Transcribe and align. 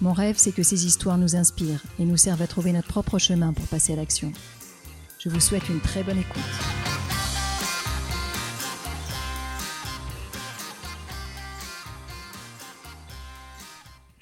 Mon 0.00 0.12
rêve, 0.12 0.36
c'est 0.38 0.52
que 0.52 0.62
ces 0.62 0.86
histoires 0.86 1.18
nous 1.18 1.36
inspirent 1.36 1.82
et 1.98 2.04
nous 2.04 2.16
servent 2.16 2.42
à 2.42 2.46
trouver 2.46 2.72
notre 2.72 2.88
propre 2.88 3.18
chemin 3.18 3.52
pour 3.52 3.66
passer 3.66 3.92
à 3.92 3.96
l'action. 3.96 4.32
Je 5.18 5.28
vous 5.28 5.40
souhaite 5.40 5.68
une 5.68 5.80
très 5.80 6.02
bonne 6.02 6.18
écoute. 6.18 6.83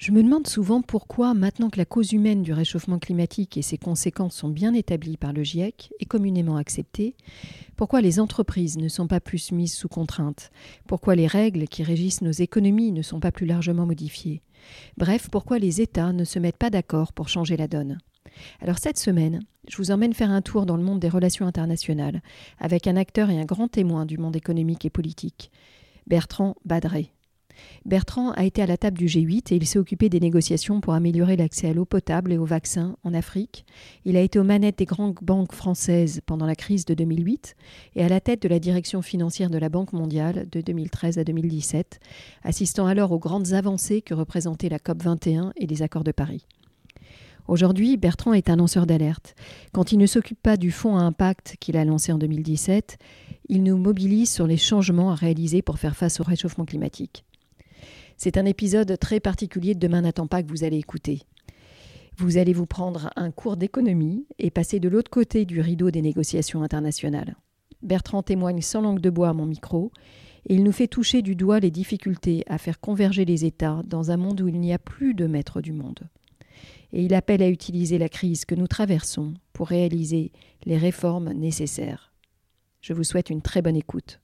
Je 0.03 0.11
me 0.11 0.21
demande 0.21 0.47
souvent 0.47 0.81
pourquoi, 0.81 1.33
maintenant 1.33 1.69
que 1.69 1.77
la 1.77 1.85
cause 1.85 2.11
humaine 2.11 2.43
du 2.43 2.51
réchauffement 2.51 2.99
climatique 2.99 3.55
et 3.55 3.61
ses 3.61 3.77
conséquences 3.77 4.35
sont 4.35 4.49
bien 4.49 4.73
établies 4.73 5.15
par 5.15 5.31
le 5.31 5.45
GIEC 5.45 5.93
et 6.01 6.03
communément 6.03 6.57
acceptées, 6.57 7.15
pourquoi 7.77 8.01
les 8.01 8.19
entreprises 8.19 8.75
ne 8.75 8.89
sont 8.89 9.07
pas 9.07 9.21
plus 9.21 9.53
mises 9.53 9.73
sous 9.73 9.87
contrainte, 9.87 10.51
pourquoi 10.87 11.15
les 11.15 11.25
règles 11.25 11.69
qui 11.69 11.83
régissent 11.83 12.21
nos 12.21 12.33
économies 12.33 12.91
ne 12.91 13.01
sont 13.01 13.21
pas 13.21 13.31
plus 13.31 13.45
largement 13.45 13.85
modifiées, 13.85 14.41
bref, 14.97 15.29
pourquoi 15.31 15.57
les 15.57 15.79
États 15.79 16.11
ne 16.11 16.25
se 16.25 16.37
mettent 16.37 16.57
pas 16.57 16.69
d'accord 16.69 17.13
pour 17.13 17.29
changer 17.29 17.55
la 17.55 17.69
donne? 17.69 17.97
Alors 18.59 18.79
cette 18.79 18.99
semaine, 18.99 19.39
je 19.69 19.77
vous 19.77 19.91
emmène 19.91 20.13
faire 20.13 20.31
un 20.31 20.41
tour 20.41 20.65
dans 20.65 20.75
le 20.75 20.83
monde 20.83 20.99
des 20.99 21.07
relations 21.07 21.47
internationales 21.47 22.21
avec 22.59 22.87
un 22.87 22.97
acteur 22.97 23.29
et 23.29 23.39
un 23.39 23.45
grand 23.45 23.69
témoin 23.69 24.05
du 24.05 24.17
monde 24.17 24.35
économique 24.35 24.83
et 24.83 24.89
politique, 24.89 25.49
Bertrand 26.07 26.57
Badré. 26.65 27.12
Bertrand 27.85 28.31
a 28.31 28.45
été 28.45 28.61
à 28.61 28.65
la 28.65 28.77
table 28.77 28.97
du 28.97 29.05
G8 29.05 29.53
et 29.53 29.55
il 29.55 29.65
s'est 29.65 29.79
occupé 29.79 30.09
des 30.09 30.19
négociations 30.19 30.81
pour 30.81 30.93
améliorer 30.93 31.35
l'accès 31.35 31.69
à 31.69 31.73
l'eau 31.73 31.85
potable 31.85 32.31
et 32.31 32.37
aux 32.37 32.45
vaccins 32.45 32.95
en 33.03 33.13
Afrique. 33.13 33.65
Il 34.05 34.15
a 34.17 34.21
été 34.21 34.39
aux 34.39 34.43
manettes 34.43 34.77
des 34.77 34.85
grandes 34.85 35.15
banques 35.21 35.53
françaises 35.53 36.21
pendant 36.25 36.45
la 36.45 36.55
crise 36.55 36.85
de 36.85 36.93
2008 36.93 37.55
et 37.95 38.03
à 38.03 38.09
la 38.09 38.21
tête 38.21 38.41
de 38.41 38.47
la 38.47 38.59
direction 38.59 39.01
financière 39.01 39.49
de 39.49 39.57
la 39.57 39.69
Banque 39.69 39.93
mondiale 39.93 40.47
de 40.51 40.61
2013 40.61 41.17
à 41.17 41.23
2017, 41.23 41.99
assistant 42.43 42.87
alors 42.87 43.11
aux 43.11 43.19
grandes 43.19 43.53
avancées 43.53 44.01
que 44.01 44.13
représentaient 44.13 44.69
la 44.69 44.79
COP 44.79 45.03
21 45.03 45.53
et 45.57 45.67
les 45.67 45.81
accords 45.81 46.03
de 46.03 46.11
Paris. 46.11 46.45
Aujourd'hui, 47.47 47.97
Bertrand 47.97 48.33
est 48.33 48.49
un 48.49 48.55
lanceur 48.55 48.85
d'alerte. 48.85 49.35
Quand 49.73 49.91
il 49.91 49.97
ne 49.97 50.05
s'occupe 50.05 50.41
pas 50.41 50.55
du 50.55 50.71
fonds 50.71 50.95
à 50.95 51.01
impact 51.01 51.57
qu'il 51.59 51.75
a 51.75 51.83
lancé 51.83 52.13
en 52.13 52.17
2017, 52.17 52.97
il 53.49 53.63
nous 53.63 53.77
mobilise 53.77 54.31
sur 54.31 54.47
les 54.47 54.57
changements 54.57 55.11
à 55.11 55.15
réaliser 55.15 55.61
pour 55.61 55.77
faire 55.77 55.95
face 55.95 56.21
au 56.21 56.23
réchauffement 56.23 56.65
climatique. 56.65 57.25
C'est 58.23 58.37
un 58.37 58.45
épisode 58.45 58.97
très 58.99 59.19
particulier 59.19 59.75
de 59.75 59.81
Demain 59.81 60.03
n'attend 60.03 60.27
pas 60.27 60.41
que 60.41 60.47
vous 60.47 60.63
allez 60.63 60.77
écouter. 60.77 61.23
Vous 62.15 62.37
allez 62.37 62.53
vous 62.53 62.65
prendre 62.65 63.09
un 63.17 63.31
cours 63.31 63.57
d'économie 63.57 64.25
et 64.39 64.49
passer 64.49 64.79
de 64.79 64.87
l'autre 64.87 65.11
côté 65.11 65.43
du 65.43 65.59
rideau 65.59 65.91
des 65.91 66.01
négociations 66.01 66.63
internationales. 66.63 67.35
Bertrand 67.81 68.23
témoigne 68.23 68.61
sans 68.61 68.79
langue 68.79 69.01
de 69.01 69.09
bois 69.09 69.27
à 69.27 69.33
mon 69.33 69.45
micro 69.45 69.91
et 70.47 70.55
il 70.55 70.63
nous 70.63 70.71
fait 70.71 70.87
toucher 70.87 71.21
du 71.21 71.35
doigt 71.35 71.59
les 71.59 71.69
difficultés 71.69 72.45
à 72.47 72.57
faire 72.57 72.79
converger 72.79 73.25
les 73.25 73.43
États 73.43 73.83
dans 73.85 74.09
un 74.09 74.15
monde 74.15 74.39
où 74.39 74.47
il 74.47 74.57
n'y 74.57 74.71
a 74.71 74.79
plus 74.79 75.13
de 75.13 75.27
maître 75.27 75.59
du 75.59 75.73
monde. 75.73 75.99
Et 76.93 77.03
il 77.03 77.13
appelle 77.15 77.43
à 77.43 77.49
utiliser 77.49 77.97
la 77.97 78.07
crise 78.07 78.45
que 78.45 78.55
nous 78.55 78.67
traversons 78.67 79.33
pour 79.51 79.67
réaliser 79.67 80.31
les 80.63 80.77
réformes 80.77 81.33
nécessaires. 81.33 82.13
Je 82.79 82.93
vous 82.93 83.03
souhaite 83.03 83.29
une 83.29 83.41
très 83.41 83.61
bonne 83.61 83.75
écoute. 83.75 84.21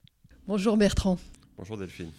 Bonjour 0.47 0.77
Bertrand. 0.77 1.17
Bonjour 1.57 1.75
Delphine. 1.75 2.11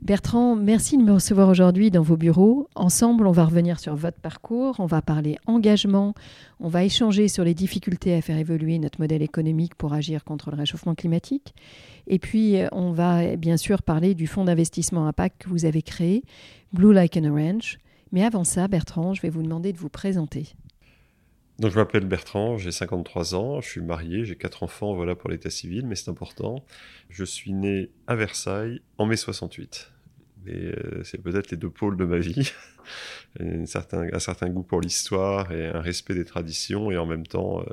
Bertrand, 0.00 0.54
merci 0.54 0.96
de 0.96 1.02
me 1.02 1.12
recevoir 1.12 1.48
aujourd'hui 1.48 1.90
dans 1.90 2.02
vos 2.02 2.16
bureaux. 2.16 2.68
Ensemble, 2.76 3.26
on 3.26 3.32
va 3.32 3.44
revenir 3.44 3.80
sur 3.80 3.96
votre 3.96 4.20
parcours, 4.20 4.76
on 4.78 4.86
va 4.86 5.02
parler 5.02 5.38
engagement, 5.46 6.14
on 6.60 6.68
va 6.68 6.84
échanger 6.84 7.26
sur 7.26 7.42
les 7.42 7.52
difficultés 7.52 8.14
à 8.14 8.22
faire 8.22 8.38
évoluer 8.38 8.78
notre 8.78 9.00
modèle 9.00 9.22
économique 9.22 9.74
pour 9.74 9.92
agir 9.92 10.22
contre 10.22 10.52
le 10.52 10.56
réchauffement 10.56 10.94
climatique. 10.94 11.52
Et 12.06 12.20
puis, 12.20 12.58
on 12.70 12.92
va 12.92 13.34
bien 13.34 13.56
sûr 13.56 13.82
parler 13.82 14.14
du 14.14 14.28
fonds 14.28 14.44
d'investissement 14.44 15.08
impact 15.08 15.42
que 15.42 15.48
vous 15.48 15.64
avez 15.64 15.82
créé, 15.82 16.22
Blue 16.72 16.94
Like 16.94 17.16
an 17.16 17.24
Orange. 17.24 17.78
Mais 18.12 18.24
avant 18.24 18.44
ça, 18.44 18.68
Bertrand, 18.68 19.14
je 19.14 19.20
vais 19.20 19.30
vous 19.30 19.42
demander 19.42 19.72
de 19.72 19.78
vous 19.78 19.90
présenter. 19.90 20.54
Donc, 21.58 21.72
je 21.72 21.76
m'appelle 21.76 22.04
Bertrand, 22.04 22.56
j'ai 22.56 22.70
53 22.70 23.34
ans, 23.34 23.60
je 23.60 23.68
suis 23.68 23.80
marié, 23.80 24.24
j'ai 24.24 24.36
quatre 24.36 24.62
enfants, 24.62 24.94
voilà 24.94 25.16
pour 25.16 25.28
l'état 25.28 25.50
civil, 25.50 25.86
mais 25.86 25.96
c'est 25.96 26.08
important. 26.08 26.64
Je 27.10 27.24
suis 27.24 27.52
né 27.52 27.90
à 28.06 28.14
Versailles 28.14 28.80
en 28.96 29.06
mai 29.06 29.16
68. 29.16 29.90
Et 30.46 30.52
euh, 30.52 31.02
c'est 31.02 31.20
peut-être 31.20 31.50
les 31.50 31.56
deux 31.56 31.68
pôles 31.68 31.96
de 31.96 32.04
ma 32.04 32.18
vie. 32.18 32.52
un, 33.40 33.66
certain, 33.66 34.08
un 34.12 34.18
certain 34.20 34.48
goût 34.48 34.62
pour 34.62 34.80
l'histoire 34.80 35.50
et 35.50 35.66
un 35.66 35.80
respect 35.80 36.14
des 36.14 36.24
traditions, 36.24 36.92
et 36.92 36.96
en 36.96 37.06
même 37.06 37.26
temps, 37.26 37.60
euh, 37.60 37.64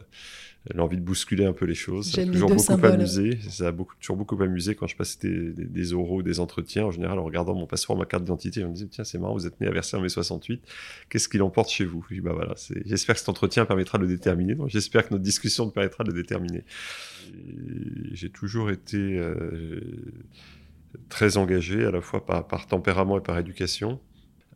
l'envie 0.74 0.98
de 0.98 1.02
bousculer 1.02 1.46
un 1.46 1.54
peu 1.54 1.66
les 1.66 1.76
choses. 1.76 2.12
Ça 2.12 2.22
a 2.22 2.26
toujours 2.26 2.50
beaucoup 2.50 2.86
amusé. 2.86 3.38
Ça 3.50 3.68
a 3.68 3.72
beaucoup, 3.72 3.94
toujours 4.00 4.16
beaucoup 4.16 4.42
amusé 4.42 4.76
quand 4.76 4.88
je 4.88 4.96
passais 4.96 5.20
des, 5.22 5.54
des, 5.54 5.94
oraux, 5.94 6.24
des 6.24 6.40
entretiens. 6.40 6.86
En 6.86 6.92
général, 6.92 7.20
en 7.20 7.24
regardant 7.24 7.54
mon 7.54 7.68
passeport, 7.68 7.98
ma 7.98 8.06
carte 8.06 8.24
d'identité, 8.24 8.64
on 8.64 8.70
me 8.70 8.74
disait 8.74 8.88
tiens, 8.88 9.04
c'est 9.04 9.20
marrant, 9.20 9.34
vous 9.34 9.46
êtes 9.46 9.60
né 9.62 9.68
à 9.68 9.72
Versailles 9.72 10.00
en 10.00 10.04
mai 10.04 10.10
68. 10.10 10.64
Qu'est-ce 11.10 11.30
qu'il 11.30 11.44
emporte 11.44 11.70
chez 11.70 11.86
vous? 11.86 12.04
Je 12.10 12.16
dis 12.16 12.22
bah 12.22 12.34
voilà. 12.34 12.56
J'espère 12.86 13.16
que 13.16 13.20
cet 13.20 13.30
entretien 13.30 13.66
permettra 13.66 13.98
de 13.98 14.04
le 14.04 14.10
déterminer. 14.10 14.56
J'espère 14.68 15.08
que 15.08 15.14
notre 15.14 15.24
discussion 15.24 15.70
permettra 15.70 16.04
de 16.04 16.12
le 16.12 16.22
déterminer. 16.22 16.64
J'ai 18.14 18.30
toujours 18.30 18.72
été 18.72 18.98
euh, 18.98 19.80
très 21.10 21.38
engagé, 21.38 21.86
à 21.86 21.92
la 21.92 22.02
fois 22.02 22.26
par, 22.26 22.48
par 22.48 22.68
tempérament 22.68 23.18
et 23.18 23.22
par 23.22 23.38
éducation. 23.38 24.00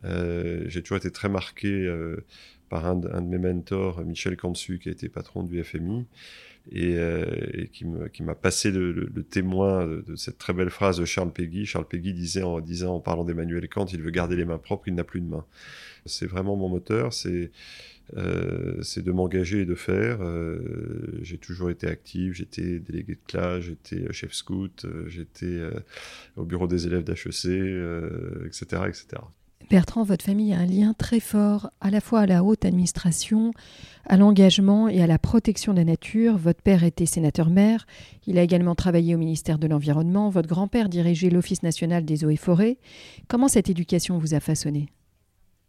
Euh, 0.04 0.64
j'ai 0.66 0.82
toujours 0.82 0.98
été 0.98 1.10
très 1.10 1.28
marqué 1.28 1.68
euh, 1.68 2.24
par 2.70 2.86
un, 2.86 2.94
de 2.96 3.20
mes 3.20 3.38
mentors, 3.38 4.02
Michel 4.04 4.36
Cansu, 4.36 4.78
qui 4.78 4.88
a 4.88 4.92
été 4.92 5.10
patron 5.10 5.42
du 5.42 5.62
FMI, 5.62 6.06
et, 6.72 6.94
euh, 6.96 7.66
qui 7.72 8.22
m'a 8.22 8.34
passé 8.34 8.70
le, 8.70 9.10
témoin 9.28 9.86
de, 9.86 10.16
cette 10.16 10.38
très 10.38 10.54
belle 10.54 10.70
phrase 10.70 10.98
de 10.98 11.04
Charles 11.04 11.32
Péguy. 11.32 11.66
Charles 11.66 11.88
Péguy 11.88 12.14
disait 12.14 12.42
en, 12.42 12.60
disant, 12.60 12.94
en 12.94 13.00
parlant 13.00 13.24
d'Emmanuel 13.24 13.68
Kant, 13.68 13.86
il 13.86 14.00
veut 14.00 14.10
garder 14.10 14.36
les 14.36 14.46
mains 14.46 14.58
propres, 14.58 14.88
il 14.88 14.94
n'a 14.94 15.04
plus 15.04 15.20
de 15.20 15.26
mains. 15.26 15.44
C'est 16.06 16.26
vraiment 16.26 16.56
mon 16.56 16.68
moteur, 16.68 17.12
c'est 17.12 17.50
euh, 18.16 18.82
de 18.96 19.12
m'engager 19.12 19.60
et 19.60 19.64
de 19.64 19.74
faire. 19.74 20.18
Euh, 20.20 21.18
j'ai 21.22 21.38
toujours 21.38 21.70
été 21.70 21.86
actif, 21.86 22.34
j'étais 22.34 22.78
délégué 22.78 23.14
de 23.14 23.20
classe, 23.26 23.62
j'étais 23.62 24.12
chef 24.12 24.32
scout, 24.32 24.84
euh, 24.84 25.08
j'étais 25.08 25.60
au 26.36 26.44
bureau 26.44 26.66
des 26.66 26.86
élèves 26.86 27.04
d'HEC, 27.04 28.46
etc., 28.46 28.82
etc. 28.88 29.22
Bertrand, 29.68 30.02
votre 30.02 30.24
famille 30.24 30.52
a 30.52 30.58
un 30.58 30.66
lien 30.66 30.94
très 30.94 31.20
fort 31.20 31.70
à 31.80 31.90
la 31.90 32.00
fois 32.00 32.20
à 32.20 32.26
la 32.26 32.42
haute 32.42 32.64
administration, 32.64 33.52
à 34.04 34.16
l'engagement 34.16 34.88
et 34.88 35.00
à 35.02 35.06
la 35.06 35.18
protection 35.18 35.72
de 35.72 35.78
la 35.78 35.84
nature. 35.84 36.36
Votre 36.38 36.62
père 36.62 36.82
était 36.82 37.06
sénateur-maire, 37.06 37.86
il 38.26 38.38
a 38.38 38.42
également 38.42 38.74
travaillé 38.74 39.14
au 39.14 39.18
ministère 39.18 39.58
de 39.58 39.68
l'Environnement, 39.68 40.28
votre 40.28 40.48
grand-père 40.48 40.88
dirigeait 40.88 41.30
l'Office 41.30 41.62
national 41.62 42.04
des 42.04 42.24
eaux 42.24 42.30
et 42.30 42.36
forêts. 42.36 42.78
Comment 43.28 43.48
cette 43.48 43.70
éducation 43.70 44.18
vous 44.18 44.34
a 44.34 44.40
façonné? 44.40 44.88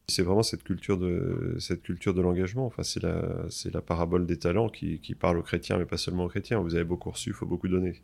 C'est 0.07 0.23
vraiment 0.23 0.43
cette 0.43 0.63
culture 0.63 0.97
de, 0.97 1.55
cette 1.59 1.83
culture 1.83 2.13
de 2.13 2.21
l'engagement. 2.21 2.65
Enfin, 2.65 2.83
c'est 2.83 3.01
la, 3.01 3.81
parabole 3.81 4.25
des 4.25 4.37
talents 4.37 4.67
qui, 4.67 4.99
parle 5.17 5.37
aux 5.37 5.43
chrétiens, 5.43 5.77
mais 5.77 5.85
pas 5.85 5.97
seulement 5.97 6.25
aux 6.25 6.29
chrétiens. 6.29 6.59
Vous 6.59 6.75
avez 6.75 6.83
beaucoup 6.83 7.11
reçu, 7.11 7.29
il 7.29 7.33
faut 7.33 7.45
beaucoup 7.45 7.69
donner. 7.69 8.01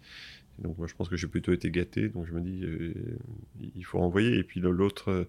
donc, 0.60 0.78
moi, 0.78 0.88
je 0.88 0.94
pense 0.94 1.10
que 1.10 1.18
j'ai 1.18 1.28
plutôt 1.28 1.52
été 1.52 1.70
gâté. 1.70 2.08
Donc, 2.08 2.26
je 2.28 2.34
me 2.34 2.40
dis, 2.40 2.64
euh, 2.64 2.94
il 3.76 3.84
faut 3.84 4.00
envoyer. 4.00 4.38
Et 4.38 4.44
puis, 4.44 4.62
l'autre, 4.62 5.28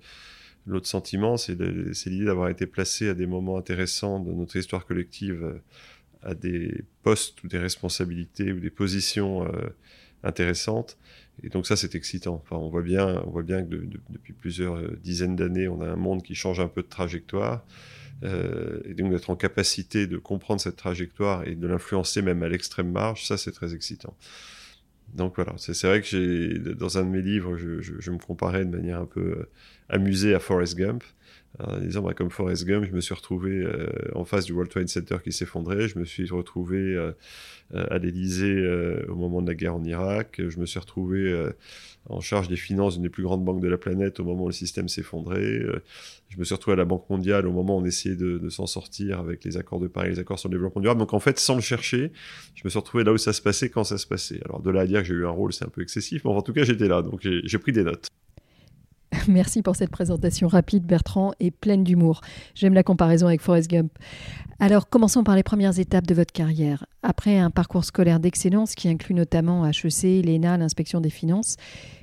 l'autre 0.67 0.87
sentiment, 0.87 1.37
c'est, 1.37 1.55
l'idée 1.55 2.25
d'avoir 2.25 2.49
été 2.49 2.67
placé 2.67 3.09
à 3.09 3.15
des 3.15 3.27
moments 3.27 3.57
intéressants 3.57 4.21
de 4.21 4.33
notre 4.33 4.57
histoire 4.57 4.87
collective, 4.87 5.61
à 6.23 6.35
des 6.35 6.85
postes 7.03 7.43
ou 7.45 7.49
des 7.49 7.59
responsabilités 7.59 8.53
ou 8.53 8.61
des 8.61 8.71
positions 8.71 9.47
euh, 9.47 9.69
intéressantes 10.23 10.99
et 11.43 11.49
donc 11.49 11.67
ça, 11.67 11.77
c'est 11.77 11.95
excitant. 11.95 12.43
Enfin, 12.43 12.57
on 12.57 12.69
voit 12.69 12.83
bien, 12.83 13.23
on 13.27 13.31
voit 13.31 13.43
bien 13.43 13.63
que 13.63 13.77
depuis 14.11 14.33
plusieurs 14.33 14.77
euh, 14.77 14.99
dizaines 15.03 15.37
d'années, 15.37 15.69
on 15.69 15.81
a 15.81 15.87
un 15.87 15.97
monde 15.97 16.23
qui 16.23 16.35
change 16.35 16.61
un 16.61 16.69
peu 16.69 16.83
de 16.83 16.89
trajectoire. 16.89 17.65
Euh, 18.25 18.81
et 18.85 18.95
donc 18.95 19.13
d'être 19.13 19.31
en 19.31 19.37
capacité 19.37 20.09
de 20.09 20.17
comprendre 20.19 20.61
cette 20.61 20.75
trajectoire 20.75 21.47
et 21.47 21.55
de 21.55 21.67
l'influencer 21.69 22.21
même 22.21 22.43
à 22.43 22.49
l'extrême 22.49 22.91
marge, 22.91 23.25
ça 23.25 23.37
c'est 23.37 23.53
très 23.53 23.75
excitant. 23.75 24.17
Donc 25.15 25.37
voilà, 25.37 25.55
c'est 25.57 25.81
vrai 25.87 26.03
que 26.03 26.73
dans 26.73 26.99
un 26.99 27.05
de 27.05 27.11
mes 27.11 27.23
livres, 27.23 27.57
je, 27.57 28.11
me 28.11 28.19
comparais 28.19 28.65
de 28.65 28.71
manière 28.77 28.99
un 28.99 29.07
peu 29.07 29.47
euh, 29.91 29.95
amusée 29.97 30.35
à 30.35 30.41
Forrest 30.41 30.77
Gump. 30.77 31.05
En 31.59 31.79
disant, 31.79 32.03
bah, 32.03 32.13
comme 32.15 32.31
Forrest 32.31 32.67
Gump, 32.67 32.85
je 32.85 32.93
me 32.93 33.01
suis 33.01 33.15
retrouvé 33.15 33.67
en 34.15 34.25
face 34.25 34.45
du 34.45 34.53
World 34.53 34.71
Trade 34.71 34.89
Center 34.89 35.17
qui 35.25 35.33
s'effondrait. 35.33 35.89
Je 35.89 35.99
me 35.99 36.05
suis 36.05 36.29
retrouvé 36.31 36.97
à 37.73 37.99
l'Élysée 37.99 38.65
au 39.09 39.17
moment 39.17 39.41
de 39.41 39.49
la 39.49 39.55
guerre 39.55 39.75
en 39.75 39.83
Irak. 39.83 40.41
Je 40.47 40.59
me 40.61 40.67
suis 40.67 40.79
retrouvé 40.79 41.49
en 42.11 42.21
charge 42.21 42.49
des 42.49 42.57
finances 42.57 42.95
d'une 42.95 43.05
des 43.05 43.09
plus 43.09 43.23
grandes 43.23 43.45
banques 43.45 43.63
de 43.63 43.67
la 43.67 43.79
planète 43.79 44.21
au 44.21 44.25
moment 44.25 44.45
où 44.45 44.49
le 44.49 44.53
système 44.53 44.89
s'effondrait. 44.89 45.61
Je 46.29 46.39
me 46.39 46.45
suis 46.45 46.55
retrouvé 46.55 46.75
à 46.75 46.77
la 46.77 46.85
Banque 46.85 47.09
mondiale 47.09 47.47
au 47.47 47.53
moment 47.53 47.79
où 47.79 47.81
on 47.81 47.85
essayait 47.85 48.15
de, 48.15 48.37
de 48.39 48.49
s'en 48.51 48.67
sortir 48.67 49.19
avec 49.19 49.43
les 49.43 49.57
accords 49.57 49.81
de 49.81 49.89
Paris, 49.89 50.11
les 50.11 50.19
accords 50.19 50.39
sur 50.39 50.51
le 50.51 50.55
développement 50.55 50.83
durable. 50.83 51.01
Donc 51.01 51.15
en 51.15 51.21
fait, 51.21 51.39
sans 51.41 51.55
le 51.55 51.63
chercher, 51.63 52.13
je 52.55 52.63
me 52.63 52.69
suis 52.69 52.79
retrouvé 52.79 53.05
là 53.05 53.13
où 53.13 53.19
ça 53.19 53.33
se 53.33 53.43
passait 53.43 53.71
quand 53.71 53.85
ça 53.85 53.97
se 53.97 54.07
passait. 54.07 54.41
Alors 54.45 54.61
de 54.61 54.71
là 54.71 54.83
à 54.83 54.87
dire 54.87 55.01
que 55.01 55.07
j'ai 55.09 55.15
eu 55.15 55.27
un 55.27 55.31
rôle, 55.31 55.53
c'est 55.55 55.65
un 55.65 55.71
peu 55.71 55.81
excessif, 55.81 56.25
mais 56.25 56.31
en 56.31 56.43
tout 56.43 56.53
cas, 56.53 56.63
j'étais 56.63 56.89
là, 56.89 57.01
donc 57.03 57.21
j'ai 57.23 57.59
pris 57.59 57.73
des 57.73 57.85
notes. 57.85 58.09
Merci 59.39 59.61
pour 59.63 59.77
cette 59.77 59.91
présentation 59.91 60.49
rapide, 60.49 60.85
Bertrand, 60.85 61.33
et 61.39 61.51
pleine 61.51 61.85
d'humour. 61.85 62.23
J'aime 62.55 62.73
la 62.73 62.83
comparaison 62.83 63.27
avec 63.27 63.43
Forrest 63.43 63.69
Gump. 63.69 63.93
Alors, 64.59 64.89
commençons 64.89 65.23
par 65.23 65.37
les 65.37 65.43
premières 65.43 65.79
étapes 65.79 66.07
de 66.07 66.15
votre 66.15 66.33
carrière. 66.33 66.87
Après 67.03 67.39
un 67.39 67.51
parcours 67.51 67.85
scolaire 67.85 68.21
d'excellence 68.21 68.75
qui 68.75 68.89
inclut 68.89 69.15
notamment 69.15 69.67
HEC, 69.67 70.25
l'ENA, 70.25 70.57
l'inspection 70.57 71.03
des 71.03 71.11
finances, 71.11 71.57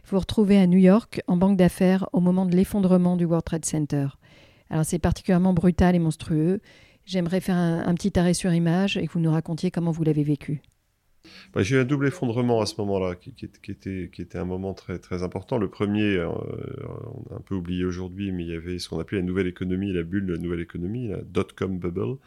vous 0.04 0.12
vous 0.12 0.19
retrouvez 0.19 0.60
à 0.60 0.68
New 0.68 0.77
York 0.77 1.22
en 1.27 1.36
banque 1.36 1.57
d'affaires 1.57 2.07
au 2.13 2.19
moment 2.19 2.45
de 2.45 2.56
l'effondrement 2.56 3.18
du 3.18 3.25
World 3.25 3.44
Trade 3.44 3.66
Center. 3.66 4.07
Alors, 4.69 4.86
c'est 4.86 5.00
particulièrement 5.00 5.54
brutal 5.54 5.95
et 5.95 6.00
monstrueux. 6.00 6.62
J'aimerais 7.06 7.42
faire 7.42 7.57
un, 7.57 7.94
petit 7.95 8.18
arrêt 8.19 8.36
sur 8.36 8.54
image 8.54 8.98
et 8.98 9.07
que 9.07 9.13
vous 9.13 9.19
nous 9.19 9.31
racontiez 9.31 9.71
comment 9.71 9.92
vous 9.92 10.04
l'avez 10.04 10.24
vécu. 10.24 10.62
Bah, 11.54 11.63
j'ai 11.63 11.75
eu 11.75 11.80
un 11.80 11.86
double 11.86 12.07
effondrement 12.07 12.62
à 12.62 12.66
ce 12.66 12.75
moment-là, 12.80 13.16
qui, 13.16 13.33
était, 13.45 14.38
un 14.38 14.45
moment 14.45 14.74
très, 14.74 15.00
très 15.00 15.24
important. 15.24 15.57
Le 15.57 15.69
premier, 15.69 16.18
euh, 16.18 16.27
on 16.27 17.33
a 17.33 17.38
un 17.38 17.42
peu 17.42 17.56
oublié 17.56 17.86
aujourd'hui, 17.86 18.31
mais 18.31 18.44
il 18.44 18.50
y 18.50 18.56
avait 18.56 18.80
ce 18.80 18.89
qu'on 18.89 19.00
appelait 19.00 19.19
la 19.19 19.25
nouvelle 19.25 19.48
économie, 19.48 19.94
la 19.94 20.04
bulle 20.04 20.25
de 20.25 20.33
la 20.33 20.39
nouvelle 20.39 20.62
économie, 20.62 21.07
la 21.07 21.22
dot-com 21.22 21.77
bubble. 21.77 22.18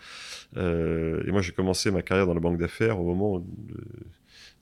Euh, 0.57 1.23
et 1.27 1.31
moi, 1.31 1.43
j'ai 1.43 1.53
commencé 1.53 1.91
ma 1.91 2.03
carrière 2.03 2.27
dans 2.27 2.35
la 2.35 2.41
banque 2.41 2.59
d'affaires 2.59 3.01
au 3.01 3.05
moment 3.05 3.41
de 3.41 3.47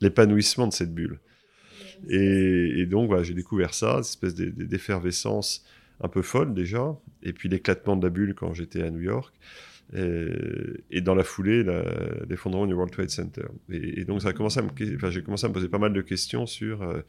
l'épanouissement 0.01 0.67
de 0.67 0.73
cette 0.73 0.93
bulle. 0.93 1.19
Et, 2.09 2.85
donc, 2.85 3.11
j'ai 3.23 3.33
découvert 3.33 3.73
ça, 3.73 4.03
cette 4.03 4.23
espèce 4.23 4.35
d'effervescence 4.35 5.65
un 6.01 6.07
peu 6.07 6.21
folle 6.21 6.53
déjà, 6.53 6.95
et 7.23 7.33
puis 7.33 7.49
l'éclatement 7.49 7.95
de 7.95 8.03
la 8.03 8.09
bulle 8.09 8.35
quand 8.35 8.53
j'étais 8.53 8.83
à 8.83 8.91
New 8.91 9.01
York. 9.01 9.33
Et, 9.93 11.01
dans 11.01 11.15
la 11.15 11.23
foulée, 11.23 11.63
l'effondrement 12.29 12.67
du 12.67 12.73
World 12.73 12.91
Trade 12.91 13.09
Center. 13.09 13.45
Et, 13.69 14.03
donc, 14.05 14.21
j'ai 14.21 14.33
commencé 14.33 14.59
à 14.59 14.63
me 14.63 15.51
poser 15.51 15.69
pas 15.69 15.77
mal 15.77 15.93
de 15.93 16.01
questions 16.01 16.45
sur, 16.45 16.81
euh, 16.81 17.01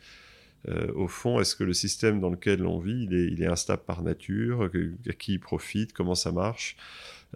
euh, 0.68 0.92
au 0.94 1.08
fond, 1.08 1.40
est-ce 1.40 1.56
que 1.56 1.64
le 1.64 1.72
système 1.72 2.20
dans 2.20 2.30
lequel 2.30 2.64
on 2.66 2.78
vit, 2.78 3.08
il 3.10 3.42
est, 3.42 3.46
instable 3.46 3.82
par 3.84 4.02
nature 4.02 4.62
À 4.62 5.12
qui 5.12 5.34
il 5.34 5.40
profite 5.40 5.92
Comment 5.92 6.14
ça 6.14 6.32
marche? 6.32 6.76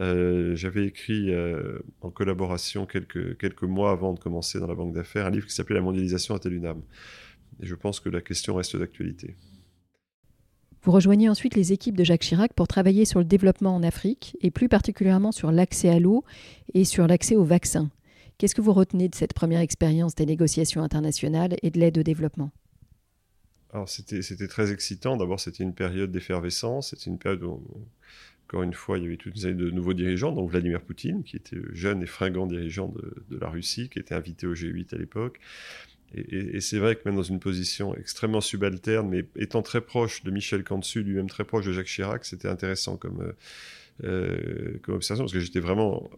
Euh, 0.00 0.54
J'avais 0.56 0.86
écrit 0.86 1.32
en 2.00 2.10
collaboration 2.10 2.86
quelques, 2.86 3.62
mois 3.62 3.90
avant 3.90 4.12
de 4.12 4.18
commencer 4.18 4.60
dans 4.60 4.66
la 4.66 4.74
banque 4.74 4.94
d'affaires 4.94 5.26
un 5.26 5.30
livre 5.30 5.46
qui 5.46 5.54
s'appelait 5.54 5.76
La 5.76 5.82
mondialisation 5.82 6.36
à 6.36 6.40
âme? 6.46 6.82
Et 7.60 7.66
je 7.66 7.74
pense 7.74 8.00
que 8.00 8.08
la 8.08 8.20
question 8.20 8.54
reste 8.54 8.76
d'actualité. 8.76 9.36
Vous 10.84 10.90
rejoignez 10.90 11.28
ensuite 11.28 11.54
les 11.54 11.72
équipes 11.72 11.96
de 11.96 12.02
Jacques 12.02 12.22
Chirac 12.22 12.54
pour 12.54 12.66
travailler 12.66 13.04
sur 13.04 13.20
le 13.20 13.24
développement 13.24 13.76
en 13.76 13.84
Afrique 13.84 14.36
et 14.40 14.50
plus 14.50 14.68
particulièrement 14.68 15.30
sur 15.30 15.52
l'accès 15.52 15.88
à 15.88 16.00
l'eau 16.00 16.24
et 16.74 16.84
sur 16.84 17.06
l'accès 17.06 17.36
aux 17.36 17.44
vaccins. 17.44 17.88
Qu'est-ce 18.36 18.56
que 18.56 18.60
vous 18.60 18.72
retenez 18.72 19.08
de 19.08 19.14
cette 19.14 19.32
première 19.32 19.60
expérience 19.60 20.16
des 20.16 20.26
négociations 20.26 20.82
internationales 20.82 21.54
et 21.62 21.70
de 21.70 21.78
l'aide 21.78 21.98
au 21.98 22.02
développement? 22.02 22.50
C'était, 23.86 24.48
très 24.48 24.72
excitant. 24.72 25.16
D'abord, 25.16 25.38
c'était 25.38 25.62
une 25.62 25.72
période 25.72 26.10
d'effervescence. 26.10 26.90
C'était 26.90 27.10
une 27.10 27.18
période 27.18 27.44
où, 27.44 27.62
encore 28.48 28.64
une 28.64 28.74
fois, 28.74 28.98
il 28.98 29.04
y 29.04 29.06
avait 29.06 29.16
toute 29.16 29.36
une 29.36 29.40
série 29.40 29.54
de 29.54 29.70
nouveaux 29.70 29.94
dirigeants, 29.94 30.32
dont 30.32 30.46
Vladimir 30.46 30.82
Poutine, 30.82 31.22
qui 31.22 31.36
était 31.36 31.58
jeune 31.70 32.02
et 32.02 32.06
fringant 32.06 32.46
dirigeant 32.46 32.92
de 33.30 33.38
la 33.38 33.48
Russie, 33.48 33.88
qui 33.88 34.00
était 34.00 34.16
invité 34.16 34.48
au 34.48 34.54
G8 34.54 34.94
à 34.94 34.98
l'époque. 34.98 35.38
Et, 36.14 36.60
c'est 36.60 36.78
vrai 36.78 36.96
que 36.96 37.02
même 37.06 37.16
dans 37.16 37.22
une 37.22 37.40
position 37.40 37.94
extrêmement 37.96 38.40
subalterne, 38.40 39.08
mais 39.08 39.24
étant 39.36 39.62
très 39.62 39.80
proche 39.80 40.22
de 40.24 40.30
Michel 40.30 40.62
Cantu, 40.64 41.02
lui-même 41.02 41.28
très 41.28 41.44
proche 41.44 41.66
de 41.66 41.72
Jacques 41.72 41.86
Chirac, 41.86 42.24
c'était 42.24 42.48
intéressant 42.48 42.96
comme, 42.96 43.22
euh, 43.22 43.32
euh, 44.04 44.78
comme 44.82 44.96
observation, 44.96 45.24
parce 45.24 45.32
que 45.32 45.40
j'étais 45.40 45.60
vraiment 45.60 46.10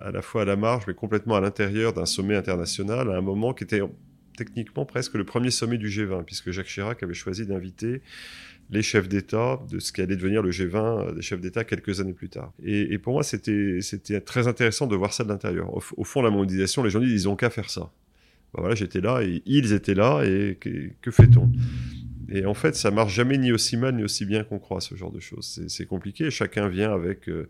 à 0.00 0.10
la 0.10 0.22
fois 0.22 0.42
à 0.42 0.44
la 0.44 0.56
marge, 0.56 0.84
mais 0.86 0.94
complètement 0.94 1.36
à 1.36 1.40
l'intérieur 1.40 1.92
d'un 1.92 2.06
sommet 2.06 2.36
international, 2.36 3.10
à 3.10 3.16
un 3.16 3.20
moment 3.20 3.52
qui 3.52 3.64
était 3.64 3.82
techniquement 4.36 4.86
presque 4.86 5.14
le 5.14 5.24
premier 5.24 5.50
sommet 5.50 5.76
du 5.76 5.88
G20, 5.88 6.24
puisque 6.24 6.50
Jacques 6.50 6.66
Chirac 6.66 7.02
avait 7.02 7.14
choisi 7.14 7.46
d'inviter 7.46 8.00
les 8.70 8.82
chefs 8.82 9.08
d'État 9.08 9.60
de 9.70 9.78
ce 9.78 9.92
qui 9.92 10.00
allait 10.00 10.16
devenir 10.16 10.42
le 10.42 10.50
G20 10.50 10.76
euh, 10.76 11.12
des 11.12 11.20
chefs 11.20 11.40
d'État 11.40 11.64
quelques 11.64 12.00
années 12.00 12.14
plus 12.14 12.30
tard. 12.30 12.52
Et, 12.64 12.96
pour 12.98 13.12
moi, 13.12 13.22
c'était 13.22 13.80
très 14.24 14.48
intéressant 14.48 14.86
de 14.86 14.96
voir 14.96 15.12
ça 15.12 15.24
de 15.24 15.28
l'intérieur. 15.28 15.74
Au, 15.74 15.82
au, 15.98 16.04
fond, 16.04 16.22
la 16.22 16.30
mondialisation, 16.30 16.82
les 16.82 16.88
gens 16.88 17.00
disent 17.00 17.12
ils 17.12 17.28
ont 17.28 17.36
qu'à 17.36 17.50
faire 17.50 17.68
ça. 17.68 17.90
Bah 18.54 18.60
voilà, 18.60 18.74
j'étais 18.74 19.00
là 19.00 19.22
et 19.22 19.42
ils 19.46 19.72
étaient 19.72 19.94
là 19.94 20.22
et 20.24 20.58
que, 20.60 21.10
fait-on? 21.10 21.50
Et 22.28 22.44
en 22.44 22.54
fait, 22.54 22.76
ça 22.76 22.90
marche 22.90 23.14
jamais 23.14 23.38
ni 23.38 23.50
aussi 23.50 23.76
mal 23.76 23.96
ni 23.96 24.04
aussi 24.04 24.26
bien 24.26 24.44
qu'on 24.44 24.58
croit 24.58 24.80
ce 24.80 24.94
genre 24.94 25.10
de 25.12 25.20
choses. 25.20 25.62
C'est 25.68 25.86
compliqué. 25.86 26.30
Chacun 26.30 26.68
vient 26.68 26.92
avec 26.92 27.28
euh, 27.28 27.48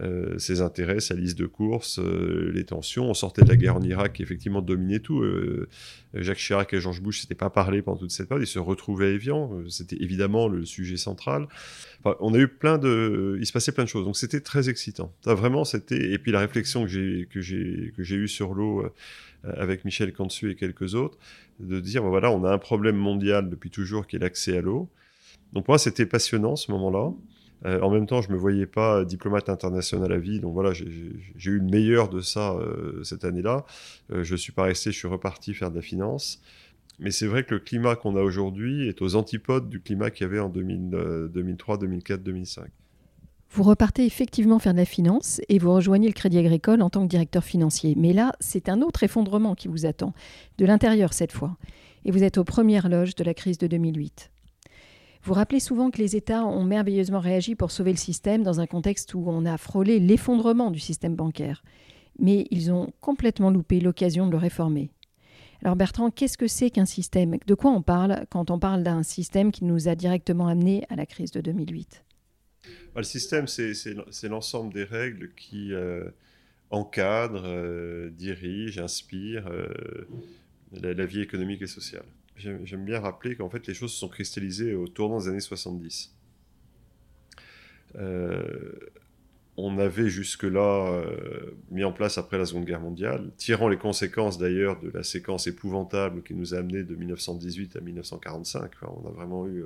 euh, 0.00 0.38
ses 0.38 0.60
intérêts, 0.60 1.00
sa 1.00 1.14
liste 1.14 1.38
de 1.38 1.46
courses, 1.46 1.98
euh, 1.98 2.50
les 2.54 2.64
tensions. 2.64 3.08
On 3.08 3.14
sortait 3.14 3.42
de 3.42 3.48
la 3.48 3.56
guerre 3.56 3.76
en 3.76 3.82
Irak 3.82 4.14
qui 4.14 4.22
effectivement 4.22 4.60
dominait 4.60 4.98
tout. 4.98 5.24
Jacques 6.12 6.38
Chirac 6.38 6.72
et 6.74 6.80
George 6.80 7.00
Bush 7.00 7.20
s'étaient 7.20 7.34
pas 7.34 7.50
parlé 7.50 7.80
pendant 7.80 7.98
toute 7.98 8.10
cette 8.10 8.28
période. 8.28 8.46
Ils 8.46 8.50
se 8.50 8.58
retrouvaient 8.58 9.06
à 9.06 9.10
Evian. 9.10 9.62
C'était 9.70 9.96
évidemment 9.96 10.48
le 10.48 10.66
sujet 10.66 10.98
central. 10.98 11.48
on 12.04 12.34
a 12.34 12.38
eu 12.38 12.48
plein 12.48 12.76
de, 12.76 13.38
il 13.40 13.46
se 13.46 13.52
passait 13.52 13.72
plein 13.72 13.84
de 13.84 13.88
choses. 13.88 14.04
Donc 14.04 14.16
c'était 14.18 14.40
très 14.40 14.68
excitant. 14.68 15.10
vraiment, 15.24 15.64
c'était. 15.64 16.12
Et 16.12 16.18
puis 16.18 16.32
la 16.32 16.40
réflexion 16.40 16.82
que 16.84 16.90
j'ai 16.90 17.28
que 17.30 17.40
j'ai 17.40 17.92
que 17.96 18.02
j'ai 18.02 18.16
eue 18.16 18.28
sur 18.28 18.52
l'eau 18.52 18.84
avec 19.56 19.84
Michel 19.84 20.12
Cantu 20.12 20.50
et 20.50 20.56
quelques 20.56 20.94
autres, 20.94 21.18
de 21.60 21.80
dire 21.80 22.02
voilà, 22.04 22.30
on 22.30 22.44
a 22.44 22.50
un 22.50 22.58
problème 22.58 22.96
mondial 22.96 23.50
depuis 23.50 23.70
toujours 23.70 24.06
qui 24.06 24.16
est 24.16 24.18
l'accès 24.18 24.58
à 24.58 24.60
l'eau. 24.60 24.88
Donc 25.52 25.64
pour 25.64 25.72
moi, 25.72 25.78
c'était 25.78 26.06
passionnant 26.06 26.56
ce 26.56 26.72
moment-là. 26.72 27.12
Euh, 27.66 27.80
en 27.80 27.90
même 27.90 28.06
temps, 28.06 28.20
je 28.20 28.30
me 28.30 28.36
voyais 28.36 28.66
pas 28.66 29.04
diplomate 29.04 29.48
international 29.48 30.12
à 30.12 30.18
vie, 30.18 30.40
donc 30.40 30.52
voilà, 30.52 30.72
j'ai 30.72 30.84
eu 30.84 31.58
le 31.58 31.64
meilleur 31.64 32.08
de 32.08 32.20
ça 32.20 32.54
euh, 32.54 33.02
cette 33.04 33.24
année-là. 33.24 33.64
Euh, 34.12 34.22
je 34.22 34.36
suis 34.36 34.52
pas 34.52 34.64
resté, 34.64 34.92
je 34.92 34.98
suis 34.98 35.08
reparti 35.08 35.54
faire 35.54 35.70
de 35.70 35.76
la 35.76 35.82
finance. 35.82 36.42
Mais 37.00 37.10
c'est 37.10 37.26
vrai 37.26 37.44
que 37.44 37.54
le 37.54 37.60
climat 37.60 37.96
qu'on 37.96 38.16
a 38.16 38.20
aujourd'hui 38.20 38.88
est 38.88 39.02
aux 39.02 39.16
antipodes 39.16 39.68
du 39.68 39.80
climat 39.80 40.10
qu'il 40.10 40.24
y 40.24 40.30
avait 40.30 40.38
en 40.38 40.48
2003, 40.48 41.78
2004, 41.78 42.22
2005. 42.22 42.70
Vous 43.54 43.62
repartez 43.62 44.04
effectivement 44.04 44.58
faire 44.58 44.72
de 44.72 44.78
la 44.78 44.84
finance 44.84 45.40
et 45.48 45.60
vous 45.60 45.72
rejoignez 45.72 46.08
le 46.08 46.12
Crédit 46.12 46.38
Agricole 46.38 46.82
en 46.82 46.90
tant 46.90 47.02
que 47.02 47.08
directeur 47.08 47.44
financier. 47.44 47.94
Mais 47.96 48.12
là, 48.12 48.32
c'est 48.40 48.68
un 48.68 48.82
autre 48.82 49.04
effondrement 49.04 49.54
qui 49.54 49.68
vous 49.68 49.86
attend, 49.86 50.12
de 50.58 50.66
l'intérieur 50.66 51.12
cette 51.12 51.30
fois. 51.30 51.56
Et 52.04 52.10
vous 52.10 52.24
êtes 52.24 52.36
aux 52.36 52.42
premières 52.42 52.88
loges 52.88 53.14
de 53.14 53.22
la 53.22 53.32
crise 53.32 53.56
de 53.56 53.68
2008. 53.68 54.32
Vous 55.22 55.34
rappelez 55.34 55.60
souvent 55.60 55.92
que 55.92 55.98
les 55.98 56.16
États 56.16 56.44
ont 56.44 56.64
merveilleusement 56.64 57.20
réagi 57.20 57.54
pour 57.54 57.70
sauver 57.70 57.92
le 57.92 57.96
système 57.96 58.42
dans 58.42 58.58
un 58.58 58.66
contexte 58.66 59.14
où 59.14 59.22
on 59.28 59.46
a 59.46 59.56
frôlé 59.56 60.00
l'effondrement 60.00 60.72
du 60.72 60.80
système 60.80 61.14
bancaire. 61.14 61.62
Mais 62.18 62.48
ils 62.50 62.72
ont 62.72 62.90
complètement 63.00 63.50
loupé 63.50 63.78
l'occasion 63.78 64.26
de 64.26 64.32
le 64.32 64.38
réformer. 64.38 64.90
Alors 65.62 65.76
Bertrand, 65.76 66.10
qu'est-ce 66.10 66.38
que 66.38 66.48
c'est 66.48 66.70
qu'un 66.70 66.86
système? 66.86 67.36
De 67.46 67.54
quoi 67.54 67.70
on 67.70 67.82
parle 67.82 68.26
quand 68.30 68.50
on 68.50 68.58
parle 68.58 68.82
d'un 68.82 69.04
système 69.04 69.52
qui 69.52 69.64
nous 69.64 69.86
a 69.86 69.94
directement 69.94 70.48
amenés 70.48 70.84
à 70.88 70.96
la 70.96 71.06
crise 71.06 71.30
de 71.30 71.40
2008 71.40 72.03
bah, 72.03 72.03
Le 72.96 73.02
système, 73.02 73.46
c'est 73.46 74.28
l'ensemble 74.28 74.72
des 74.72 74.84
règles 74.84 75.32
qui 75.34 75.72
euh, 75.72 76.08
encadrent, 76.70 77.44
euh, 77.46 78.10
dirigent, 78.10 78.82
inspirent 78.82 79.48
euh, 79.48 79.68
la 80.72 81.06
vie 81.06 81.20
économique 81.20 81.62
et 81.62 81.66
sociale 81.66 82.04
j'aime 82.36 82.84
bien 82.84 83.00
rappeler 83.00 83.36
qu'en 83.36 83.48
fait 83.48 83.66
les 83.66 83.74
choses 83.74 83.92
se 83.92 83.98
sont 83.98 84.08
cristallisées 84.08 84.74
au 84.74 84.88
tournant 84.88 85.18
des 85.18 85.28
années 85.28 85.40
70. 85.40 86.12
Euh, 87.96 88.42
on 89.56 89.78
avait 89.78 90.08
jusque-là 90.08 90.90
euh, 90.90 91.52
mis 91.70 91.84
en 91.84 91.92
place 91.92 92.18
après 92.18 92.38
la 92.38 92.44
Seconde 92.44 92.64
Guerre 92.64 92.80
mondiale, 92.80 93.30
tirant 93.36 93.68
les 93.68 93.76
conséquences 93.76 94.36
d'ailleurs 94.36 94.80
de 94.80 94.90
la 94.90 95.04
séquence 95.04 95.46
épouvantable 95.46 96.24
qui 96.24 96.34
nous 96.34 96.54
a 96.54 96.58
amené 96.58 96.82
de 96.82 96.96
1918 96.96 97.76
à 97.76 97.80
1945. 97.80 98.72
on 98.82 99.08
a 99.08 99.12
vraiment 99.12 99.46
eu 99.46 99.62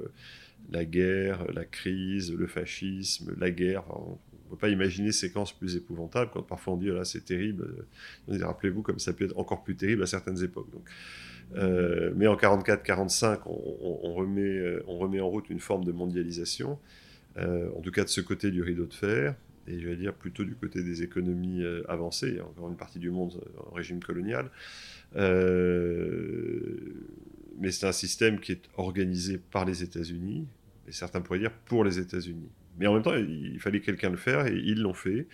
la 0.70 0.84
guerre, 0.84 1.50
la 1.52 1.64
crise, 1.64 2.32
le 2.32 2.46
fascisme, 2.46 3.34
la 3.38 3.50
guerre. 3.50 3.84
on 3.90 4.18
ne 4.44 4.50
peut 4.50 4.56
pas 4.56 4.68
imaginer 4.68 5.12
séquence 5.12 5.52
plus 5.52 5.76
épouvantable 5.76 6.30
quand 6.32 6.42
parfois 6.42 6.74
on 6.74 6.76
dit 6.76 6.88
là 6.88 7.04
c'est 7.04 7.24
terrible. 7.24 7.86
Rappelez-vous 8.28 8.82
comme 8.82 8.98
ça 8.98 9.12
peut 9.12 9.24
être 9.24 9.38
encore 9.38 9.62
plus 9.62 9.76
terrible 9.76 10.02
à 10.02 10.06
certaines 10.06 10.42
époques. 10.42 10.68
Euh, 11.56 12.12
mais 12.14 12.26
en 12.26 12.36
44-45, 12.36 13.40
on, 13.46 14.14
remet, 14.14 14.42
euh, 14.42 14.82
on 14.86 14.98
remet 14.98 15.20
en 15.20 15.28
route 15.28 15.48
une 15.50 15.60
forme 15.60 15.84
de 15.84 15.92
mondialisation, 15.92 16.78
euh, 17.38 17.70
en 17.76 17.80
tout 17.80 17.90
cas 17.90 18.04
de 18.04 18.08
ce 18.08 18.20
côté 18.20 18.50
du 18.50 18.62
rideau 18.62 18.86
de 18.86 18.94
fer, 18.94 19.34
et 19.66 19.78
je 19.78 19.88
vais 19.88 19.96
dire 19.96 20.14
plutôt 20.14 20.44
du 20.44 20.54
côté 20.54 20.82
des 20.82 21.02
économies 21.02 21.62
avancées, 21.88 22.40
encore 22.40 22.68
une 22.70 22.76
partie 22.76 22.98
du 22.98 23.10
monde 23.10 23.38
en 23.70 23.74
régime 23.74 24.02
colonial. 24.02 24.50
Mais 27.60 27.70
c'est 27.70 27.86
un 27.86 27.92
système 27.92 28.40
qui 28.40 28.52
est 28.52 28.62
organisé 28.76 29.38
par 29.38 29.64
les 29.64 29.82
États-Unis, 29.82 30.46
et 30.86 30.92
certains 30.92 31.20
pourraient 31.20 31.38
dire 31.38 31.52
pour 31.66 31.84
les 31.84 31.98
États-Unis. 31.98 32.48
Mais 32.78 32.86
en 32.86 32.94
même 32.94 33.02
temps, 33.02 33.16
il 33.16 33.58
fallait 33.58 33.80
quelqu'un 33.80 34.10
le 34.10 34.16
faire 34.16 34.46
et 34.46 34.54
ils 34.54 34.80
l'ont 34.80 34.94
fait. 34.94 35.26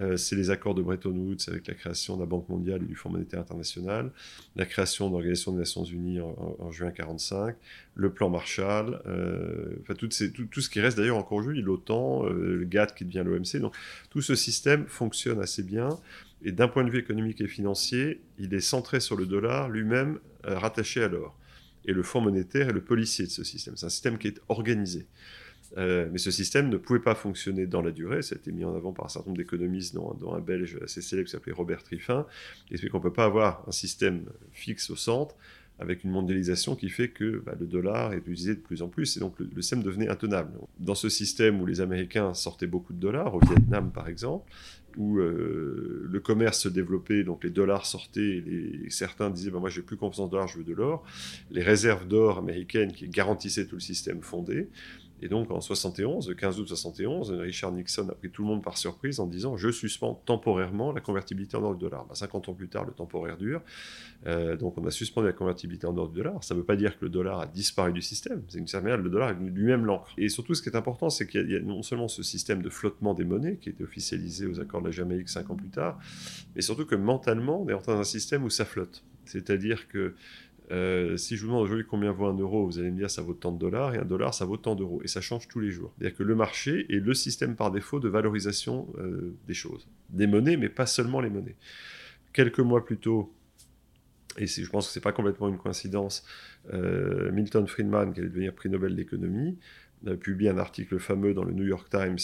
Euh, 0.00 0.16
c'est 0.16 0.36
les 0.36 0.50
accords 0.50 0.74
de 0.74 0.82
Bretton 0.82 1.10
Woods 1.10 1.48
avec 1.48 1.66
la 1.66 1.74
création 1.74 2.16
de 2.16 2.20
la 2.20 2.26
Banque 2.26 2.48
mondiale 2.48 2.82
et 2.82 2.86
du 2.86 2.94
Fonds 2.94 3.10
monétaire 3.10 3.40
international, 3.40 4.10
la 4.54 4.64
création 4.64 5.08
de 5.08 5.12
l'Organisation 5.12 5.52
des 5.52 5.58
Nations 5.58 5.84
Unies 5.84 6.20
en, 6.20 6.70
juin 6.70 6.86
1945, 6.86 7.56
le 7.96 8.12
plan 8.12 8.30
Marshall, 8.30 9.00
euh, 9.06 9.76
enfin 9.82 9.94
tout, 9.94 10.08
ce 10.10 10.68
qui 10.68 10.80
reste 10.80 10.96
d'ailleurs 10.96 11.16
encore 11.16 11.38
aujourd'hui, 11.38 11.62
l'OTAN, 11.62 12.26
euh, 12.26 12.56
le 12.58 12.64
GATT 12.64 12.94
qui 12.94 13.04
devient 13.04 13.24
l'OMC. 13.24 13.60
Donc 13.60 13.74
tout 14.10 14.22
ce 14.22 14.34
système 14.36 14.86
fonctionne 14.86 15.40
assez 15.40 15.62
bien. 15.62 15.88
Et 16.44 16.52
d'un 16.52 16.68
point 16.68 16.84
de 16.84 16.90
vue 16.90 16.98
économique 16.98 17.40
et 17.40 17.48
financier, 17.48 18.20
il 18.38 18.52
est 18.52 18.60
centré 18.60 19.00
sur 19.00 19.16
le 19.16 19.26
dollar, 19.26 19.68
lui-même 19.68 20.18
rattaché 20.44 21.02
à 21.02 21.08
l'or. 21.08 21.34
Et 21.86 21.92
le 21.92 22.02
Fonds 22.02 22.20
monétaire 22.20 22.68
est 22.68 22.72
le 22.72 22.82
policier 22.82 23.26
de 23.26 23.30
ce 23.30 23.44
système. 23.44 23.76
C'est 23.76 23.86
un 23.86 23.90
système 23.90 24.18
qui 24.18 24.28
est 24.28 24.40
organisé. 24.48 25.06
Euh, 25.76 26.08
mais 26.12 26.18
ce 26.18 26.30
système 26.30 26.68
ne 26.68 26.76
pouvait 26.76 27.00
pas 27.00 27.14
fonctionner 27.14 27.66
dans 27.66 27.82
la 27.82 27.90
durée. 27.90 28.22
Ça 28.22 28.34
a 28.36 28.38
été 28.38 28.52
mis 28.52 28.64
en 28.64 28.74
avant 28.74 28.92
par 28.92 29.06
un 29.06 29.08
certain 29.08 29.30
nombre 29.30 29.38
d'économistes, 29.38 29.94
dont, 29.94 30.34
un 30.34 30.40
Belge 30.40 30.78
assez 30.82 31.02
célèbre 31.02 31.26
qui 31.26 31.32
s'appelait 31.32 31.52
Robert 31.52 31.82
Triffin. 31.82 32.26
Il 32.68 32.74
explique 32.74 32.92
qu'on 32.92 32.98
ne 32.98 33.02
peut 33.02 33.12
pas 33.12 33.24
avoir 33.24 33.64
un 33.66 33.72
système 33.72 34.24
fixe 34.52 34.90
au 34.90 34.96
centre 34.96 35.34
avec 35.80 36.04
une 36.04 36.10
mondialisation 36.10 36.76
qui 36.76 36.88
fait 36.88 37.08
que 37.08 37.42
bah, 37.44 37.54
le 37.58 37.66
dollar 37.66 38.12
est 38.12 38.18
utilisé 38.18 38.54
de 38.54 38.60
plus 38.60 38.82
en 38.82 38.88
plus 38.88 39.16
et 39.16 39.20
donc 39.20 39.34
le, 39.40 39.60
système 39.60 39.82
devenait 39.82 40.08
intenable. 40.08 40.52
Dans 40.78 40.94
ce 40.94 41.08
système 41.08 41.60
où 41.60 41.66
les 41.66 41.80
Américains 41.80 42.32
sortaient 42.34 42.68
beaucoup 42.68 42.92
de 42.92 43.00
dollars, 43.00 43.34
au 43.34 43.40
Vietnam 43.40 43.90
par 43.90 44.08
exemple, 44.08 44.50
où 44.96 45.18
euh, 45.18 46.06
le 46.10 46.20
commerce 46.20 46.60
se 46.60 46.68
développait, 46.68 47.24
donc 47.24 47.44
les 47.44 47.50
dollars 47.50 47.86
sortaient, 47.86 48.42
et, 48.46 48.90
certains 48.90 49.30
disaient 49.30 49.50
bah, 49.50 49.58
Moi, 49.58 49.70
j'ai 49.70 49.82
plus 49.82 49.96
confiance 49.96 50.26
en 50.26 50.28
dollars, 50.28 50.48
je 50.48 50.58
veux 50.58 50.64
de 50.64 50.72
l'or. 50.72 51.04
Les 51.50 51.62
réserves 51.62 52.06
d'or 52.06 52.38
américaines 52.38 52.92
qui 52.92 53.08
garantissaient 53.08 53.66
tout 53.66 53.76
le 53.76 53.80
système 53.80 54.22
fondé. 54.22 54.68
Et 55.22 55.28
donc 55.28 55.50
en 55.50 55.60
71, 55.60 56.28
le 56.28 56.34
15 56.34 56.60
août 56.60 56.68
71, 56.68 57.30
Richard 57.32 57.72
Nixon 57.72 58.08
a 58.08 58.14
pris 58.14 58.30
tout 58.30 58.42
le 58.42 58.48
monde 58.48 58.62
par 58.62 58.76
surprise 58.76 59.20
en 59.20 59.26
disant 59.26 59.56
je 59.56 59.70
suspends 59.70 60.20
temporairement 60.26 60.92
la 60.92 61.00
convertibilité 61.00 61.56
en 61.56 61.62
or 61.62 61.74
du 61.74 61.80
dollar. 61.80 62.06
50 62.12 62.48
ans 62.48 62.54
plus 62.54 62.68
tard, 62.68 62.84
le 62.84 62.92
temporaire 62.92 63.36
dure. 63.36 63.62
Euh, 64.26 64.56
donc 64.56 64.78
on 64.78 64.86
a 64.86 64.90
suspendu 64.90 65.26
la 65.26 65.32
convertibilité 65.32 65.86
en 65.86 65.96
or 65.96 66.08
du 66.08 66.16
dollar. 66.16 66.42
Ça 66.44 66.54
ne 66.54 66.60
veut 66.60 66.66
pas 66.66 66.76
dire 66.76 66.98
que 66.98 67.04
le 67.04 67.10
dollar 67.10 67.40
a 67.40 67.46
disparu 67.46 67.92
du 67.92 68.02
système. 68.02 68.42
C'est 68.48 68.58
une 68.58 68.66
certaine 68.66 68.84
le 68.84 69.10
dollar 69.10 69.30
est 69.30 69.34
lui-même 69.34 69.84
l'encre. 69.84 70.12
Et 70.18 70.28
surtout, 70.28 70.54
ce 70.54 70.62
qui 70.62 70.68
est 70.68 70.76
important, 70.76 71.10
c'est 71.10 71.26
qu'il 71.26 71.50
y, 71.50 71.56
a 71.56 71.60
non 71.60 71.82
seulement 71.82 72.08
ce 72.08 72.22
système 72.22 72.62
de 72.62 72.68
flottement 72.68 73.14
des 73.14 73.24
monnaies 73.24 73.56
qui 73.56 73.70
été 73.70 73.82
officialisé 73.82 74.46
aux 74.46 74.60
accords 74.60 74.80
de 74.80 74.86
la 74.86 74.92
Jamaïque 74.92 75.28
5 75.28 75.50
ans 75.50 75.56
plus 75.56 75.68
tard, 75.68 75.98
mais 76.54 76.62
surtout 76.62 76.86
que 76.86 76.94
mentalement, 76.94 77.62
on 77.62 77.68
est 77.68 77.74
en 77.74 77.80
train 77.80 77.96
d'un 77.96 78.04
système 78.04 78.44
où 78.44 78.50
ça 78.50 78.64
flotte. 78.64 79.02
C'est-à-dire 79.24 79.88
que 79.88 80.14
euh, 80.70 81.16
si 81.16 81.36
je 81.36 81.42
vous 81.42 81.48
demande 81.48 81.64
aujourd'hui 81.64 81.84
combien 81.88 82.12
vaut 82.12 82.26
un 82.26 82.36
euro, 82.36 82.66
vous 82.66 82.78
allez 82.78 82.90
me 82.90 82.96
dire 82.96 83.10
ça 83.10 83.22
vaut 83.22 83.34
tant 83.34 83.52
de 83.52 83.58
dollars, 83.58 83.94
et 83.94 83.98
un 83.98 84.04
dollar 84.04 84.32
ça 84.32 84.44
vaut 84.44 84.56
tant 84.56 84.74
d'euros. 84.74 85.02
Et 85.04 85.08
ça 85.08 85.20
change 85.20 85.48
tous 85.48 85.60
les 85.60 85.70
jours. 85.70 85.92
C'est-à-dire 85.98 86.16
que 86.16 86.22
le 86.22 86.34
marché 86.34 86.86
est 86.88 87.00
le 87.00 87.14
système 87.14 87.54
par 87.54 87.70
défaut 87.70 88.00
de 88.00 88.08
valorisation 88.08 88.88
euh, 88.98 89.34
des 89.46 89.54
choses. 89.54 89.86
Des 90.10 90.26
monnaies, 90.26 90.56
mais 90.56 90.68
pas 90.68 90.86
seulement 90.86 91.20
les 91.20 91.30
monnaies. 91.30 91.56
Quelques 92.32 92.60
mois 92.60 92.84
plus 92.84 92.96
tôt, 92.96 93.32
et 94.38 94.46
je 94.46 94.68
pense 94.68 94.86
que 94.86 94.92
ce 94.92 94.98
n'est 94.98 95.02
pas 95.02 95.12
complètement 95.12 95.48
une 95.48 95.58
coïncidence, 95.58 96.24
euh, 96.72 97.30
Milton 97.30 97.66
Friedman, 97.66 98.12
qui 98.12 98.20
allait 98.20 98.30
devenir 98.30 98.54
prix 98.54 98.68
Nobel 98.68 98.96
d'économie, 98.96 99.58
a 100.06 100.16
publié 100.16 100.50
un 100.50 100.58
article 100.58 100.98
fameux 100.98 101.34
dans 101.34 101.44
le 101.44 101.52
New 101.52 101.64
York 101.64 101.88
Times. 101.88 102.18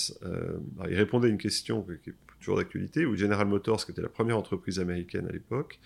il 0.89 0.95
répondait 0.97 1.29
à 1.29 1.31
une 1.31 1.39
question 1.39 1.83
qui 1.83 2.11
est 2.11 2.15
toujours 2.41 2.57
d'actualité, 2.57 3.07
où 3.07 3.17
General 3.17 3.47
Motors, 3.47 3.87
qui 3.87 3.93
était 3.93 4.03
la 4.03 4.09
première 4.09 4.37
entreprise 4.37 4.81
américaine 4.81 5.27
à 5.29 5.33
l'époque, 5.33 5.79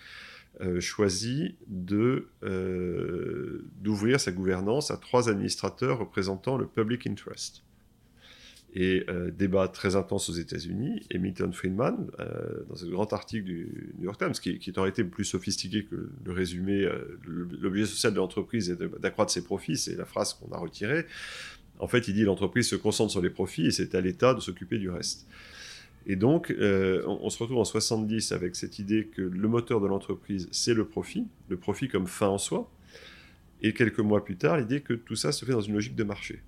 euh, 0.61 0.79
choisi 0.79 1.55
de, 1.67 2.29
euh, 2.43 3.67
d'ouvrir 3.81 4.21
sa 4.21 4.31
gouvernance 4.31 4.89
à 4.89 4.95
trois 4.95 5.29
administrateurs 5.29 5.99
représentant 5.99 6.57
le 6.57 6.65
public 6.65 7.07
interest. 7.07 7.63
Et 8.73 9.05
euh, 9.09 9.31
débat 9.31 9.67
très 9.67 9.97
intense 9.97 10.29
aux 10.29 10.33
États-Unis, 10.33 11.01
et 11.11 11.17
Milton 11.17 11.51
Friedman, 11.51 12.09
dans 12.69 12.75
ce 12.75 12.85
grand 12.85 13.11
article 13.11 13.43
du 13.43 13.93
New 13.97 14.05
York 14.05 14.17
Times, 14.17 14.31
qui, 14.31 14.59
qui 14.59 14.69
est 14.69 14.77
en 14.77 14.83
réalité 14.83 15.03
plus 15.03 15.25
sophistiqué 15.25 15.85
que 15.85 16.09
le 16.23 16.31
résumé, 16.31 16.89
l'objet 17.25 17.85
social 17.85 18.13
de 18.13 18.17
l'entreprise 18.17 18.69
est 18.69 18.81
d'accroître 18.99 19.31
ses 19.31 19.43
profits, 19.43 19.77
c'est 19.77 19.95
la 19.95 20.05
phrase 20.05 20.33
qu'on 20.33 20.51
a 20.53 20.57
retirée. 20.57 21.05
En 21.79 21.87
fait, 21.87 22.07
il 22.07 22.13
dit 22.13 22.23
l'entreprise 22.23 22.67
se 22.67 22.75
concentre 22.75 23.11
sur 23.11 23.21
les 23.21 23.29
profits 23.29 23.65
et 23.65 23.71
c'est 23.71 23.95
à 23.95 24.01
l'État 24.01 24.33
de 24.33 24.39
s'occuper 24.39 24.77
du 24.77 24.89
reste. 24.89 25.27
Et 26.07 26.15
donc, 26.15 26.51
euh, 26.51 27.03
on, 27.07 27.29
se 27.29 27.39
retrouve 27.39 27.57
en 27.57 27.65
70 27.65 28.31
avec 28.31 28.55
cette 28.55 28.77
idée 28.77 29.07
que 29.07 29.21
le 29.21 29.47
moteur 29.47 29.81
de 29.81 29.87
l'entreprise, 29.87 30.47
c'est 30.51 30.73
le 30.73 30.85
profit, 30.85 31.25
le 31.49 31.57
profit 31.57 31.87
comme 31.87 32.05
fin 32.05 32.27
en 32.27 32.37
soi. 32.37 32.71
Et 33.61 33.73
quelques 33.73 33.99
mois 33.99 34.23
plus 34.23 34.37
tard, 34.37 34.57
l'idée 34.57 34.81
que 34.81 34.93
tout 34.93 35.15
ça 35.15 35.31
se 35.31 35.43
fait 35.45 35.53
dans 35.53 35.61
une 35.61 35.73
logique 35.73 35.95
de 35.95 36.03
marché. 36.03 36.41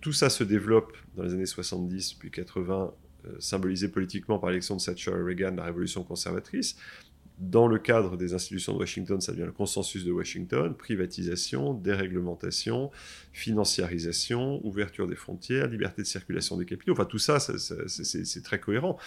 Tout 0.00 0.12
ça 0.12 0.28
se 0.28 0.44
développe 0.44 0.96
dans 1.16 1.22
les 1.22 1.32
années 1.32 1.46
70 1.46 2.14
puis 2.14 2.30
80, 2.30 2.92
euh, 3.26 3.36
symbolisé 3.40 3.88
politiquement 3.88 4.38
par 4.38 4.50
l'élection 4.50 4.76
de 4.76 4.82
Thatcher 4.82 5.12
et 5.12 5.22
Reagan, 5.22 5.54
la 5.56 5.64
révolution 5.64 6.02
conservatrice. 6.02 6.76
Dans 7.38 7.68
le 7.68 7.78
cadre 7.78 8.16
des 8.16 8.34
institutions 8.34 8.72
de 8.72 8.78
Washington, 8.78 9.20
ça 9.20 9.30
devient 9.30 9.44
le 9.44 9.52
consensus 9.52 10.04
de 10.04 10.10
Washington, 10.10 10.74
privatisation, 10.74 11.72
déréglementation, 11.72 12.90
financiarisation, 13.32 14.60
ouverture 14.66 15.06
des 15.06 15.14
frontières, 15.14 15.68
liberté 15.68 16.02
de 16.02 16.06
circulation 16.06 16.56
des 16.56 16.64
capitaux. 16.64 16.92
Enfin, 16.92 17.04
tout 17.04 17.18
ça, 17.18 17.38
c'est 17.38 18.42
très 18.42 18.58
cohérent. 18.58 18.98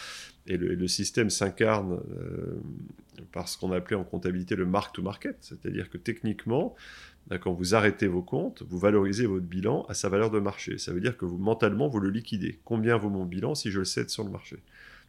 Et 0.47 0.55
le, 0.55 0.87
système 0.87 1.29
s'incarne 1.29 1.99
euh, 2.17 2.55
par 3.33 3.49
ce 3.49 3.57
qu'on 3.57 3.73
appelait 3.73 3.97
en 3.97 4.05
comptabilité 4.05 4.55
le 4.55 4.65
mark-to-market, 4.65 5.35
c'est-à-dire 5.41 5.89
que 5.89 5.97
techniquement, 5.97 6.75
ben, 7.27 7.37
quand 7.37 7.51
vous 7.51 7.75
arrêtez 7.75 8.07
vos 8.07 8.21
comptes, 8.21 8.63
vous 8.63 8.79
valorisez 8.79 9.25
votre 9.25 9.45
bilan 9.45 9.85
à 9.89 9.93
sa 9.93 10.07
valeur 10.07 10.31
de 10.31 10.39
marché. 10.39 10.77
Ça 10.77 10.93
veut 10.93 11.01
dire 11.01 11.17
que 11.17 11.25
vous, 11.25 11.37
mentalement, 11.37 11.89
vous 11.89 11.99
le 11.99 12.09
liquidez. 12.09 12.59
Combien 12.63 12.95
vaut 12.95 13.09
mon 13.09 13.25
bilan 13.25 13.55
si 13.55 13.71
je 13.71 13.79
le 13.79 13.85
cède 13.85 14.09
sur 14.09 14.23
le 14.23 14.31
marché? 14.31 14.55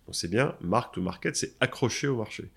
Donc 0.07 0.17
c'est 0.17 0.29
bien, 0.29 0.57
mark-to-market, 0.61 1.37
c'est 1.37 1.55
accroché 1.61 2.09
au 2.09 2.17
marché. 2.17 2.51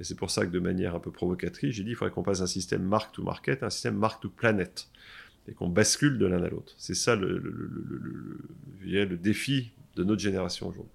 Et 0.00 0.04
c'est 0.04 0.16
pour 0.16 0.30
ça 0.30 0.44
que 0.44 0.50
de 0.50 0.58
manière 0.58 0.94
un 0.94 1.00
peu 1.00 1.10
provocatrice, 1.10 1.74
j'ai 1.74 1.82
dit 1.82 1.90
qu'il 1.90 1.96
faudrait 1.96 2.12
qu'on 2.12 2.22
passe 2.22 2.40
d'un 2.40 2.46
système 2.46 2.82
mark 2.82 3.14
to 3.14 3.22
market 3.22 3.62
à 3.62 3.66
un 3.66 3.70
système 3.70 3.96
mark 3.96 4.22
to 4.22 4.28
planet. 4.28 4.88
Et 5.46 5.52
qu'on 5.52 5.68
bascule 5.68 6.16
de 6.16 6.24
l'un 6.24 6.42
à 6.42 6.48
l'autre. 6.48 6.74
C'est 6.78 6.94
ça 6.94 7.16
le, 7.16 7.38
défi 9.20 9.72
de 9.94 10.02
notre 10.02 10.22
génération 10.22 10.68
aujourd'hui. 10.68 10.92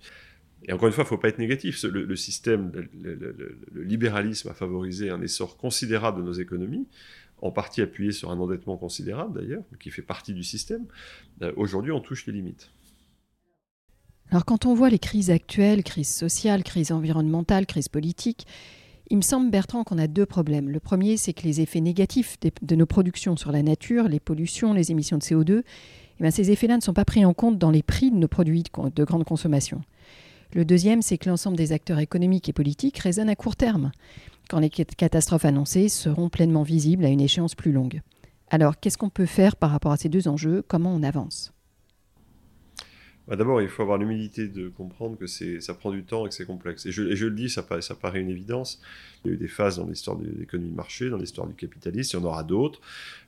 Et 0.64 0.74
encore 0.74 0.88
une 0.88 0.94
fois, 0.94 1.04
il 1.04 1.06
ne 1.06 1.10
faut 1.10 1.18
pas 1.20 1.30
être 1.30 1.38
négatif. 1.38 1.84
Le, 1.84 2.16
système, 2.16 2.72
le, 2.74 3.84
libéralisme 3.84 4.50
a 4.50 4.56
favorisé 4.56 5.12
un 5.12 5.22
essor 5.22 5.56
considérable 5.56 6.22
de 6.22 6.26
nos 6.26 6.34
économies, 6.34 6.88
en 7.44 7.52
partie 7.52 7.82
appuyé 7.82 8.12
sur 8.12 8.32
un 8.32 8.40
endettement 8.40 8.76
considérable 8.76 9.40
d'ailleurs, 9.40 9.64
qui 9.80 9.92
fait 9.92 10.02
partie 10.02 10.34
du 10.34 10.44
système. 10.44 10.86
Euh, 11.44 11.54
aujourd'hui, 11.56 11.92
on 11.92 12.02
touche 12.02 12.26
les 12.26 12.34
limites. 12.34 12.72
Alors 14.32 14.46
quand 14.46 14.66
on 14.66 14.74
voit 14.74 14.90
les 14.90 15.00
crises 15.00 15.32
actuelles, 15.32 15.84
crise 15.84 16.10
sociale, 16.10 16.64
crise 16.64 16.92
environnementale, 16.92 17.66
crise 17.66 17.88
politique, 17.88 18.46
il 19.10 19.18
me 19.18 19.22
semble, 19.22 19.50
Bertrand, 19.50 19.84
qu'on 19.84 19.98
a 19.98 20.08
deux 20.08 20.26
problèmes. 20.26 20.70
Le 20.70 20.80
premier, 20.80 21.18
c'est 21.18 21.34
que 21.34 21.44
les 21.44 21.62
effets 21.62 21.82
négatifs 21.82 22.38
de 22.62 22.76
nos 22.76 22.86
productions 22.86 23.36
sur 23.36 23.52
la 23.52 23.64
nature, 23.64 24.08
les 24.08 24.20
pollutions, 24.20 24.74
les 24.74 24.92
émissions 24.92 25.18
de 25.18 25.24
CO2, 25.24 25.64
eh 26.22 26.32
ces 26.32 26.52
effets-là 26.52 26.76
ne 26.76 26.82
sont 26.82 26.94
pas 26.94 27.06
pris 27.06 27.26
en 27.26 27.34
compte 27.34 27.58
dans 27.58 27.72
les 27.72 27.82
prix 27.82 28.12
de 28.12 28.18
nos 28.18 28.28
produits 28.28 28.64
de 28.96 29.04
grande 29.04 29.24
consommation. 29.24 29.82
Le 30.54 30.66
deuxième, 30.66 31.02
c'est 31.02 31.18
que 31.18 31.30
l'ensemble 31.30 31.58
des 31.58 31.72
acteurs 31.72 32.00
économiques 32.00 32.50
et 32.50 32.54
politiques 32.54 32.98
raisonnent 32.98 33.30
à 33.30 33.36
court 33.36 33.56
terme, 33.56 33.92
quand 34.50 34.60
les 34.60 34.70
catastrophes 34.70 35.46
annoncées 35.46 35.90
seront 35.90 36.30
pleinement 36.30 36.64
visibles 36.64 37.06
à 37.06 37.10
une 37.10 37.22
échéance 37.22 37.56
plus 37.56 37.72
longue. 37.72 38.02
Alors, 38.50 38.80
qu'est-ce 38.80 38.98
qu'on 38.98 39.10
peut 39.10 39.28
faire 39.28 39.56
par 39.56 39.70
rapport 39.70 39.92
à 39.92 39.98
ces 39.98 40.10
deux 40.10 40.28
enjeux? 40.28 40.64
Comment 40.68 40.94
on 40.94 41.04
avance? 41.04 41.54
Bah, 43.30 43.36
d'abord, 43.36 43.62
il 43.62 43.70
faut 43.70 43.84
avoir 43.84 44.00
l'humilité 44.00 44.48
de 44.48 44.70
comprendre 44.70 45.16
que 45.16 45.28
ça 45.28 45.74
prend 45.76 45.92
du 45.92 46.04
temps 46.04 46.26
et 46.26 46.30
que 46.30 46.36
c'est 46.36 46.48
complexe. 46.48 46.88
Et 46.88 46.92
je, 46.92 47.04
le 47.04 47.32
dis, 47.32 47.48
ça 47.48 47.64
ça 47.82 47.94
paraît 47.94 48.22
une 48.22 48.30
évidence. 48.30 48.82
Il 49.24 49.28
y 49.28 49.32
a 49.32 49.34
eu 49.36 49.38
des 49.38 49.48
phases 49.48 49.78
dans 49.78 49.86
l'histoire 49.86 50.18
de 50.18 50.28
l'économie 50.28 50.72
de 50.72 50.76
marché, 50.76 51.12
dans 51.12 51.18
l'histoire 51.18 51.46
du 51.46 51.54
capitalisme, 51.54 52.18
il 52.18 52.22
y 52.22 52.24
en 52.24 52.28
aura 52.28 52.44
d'autres. 52.44 52.82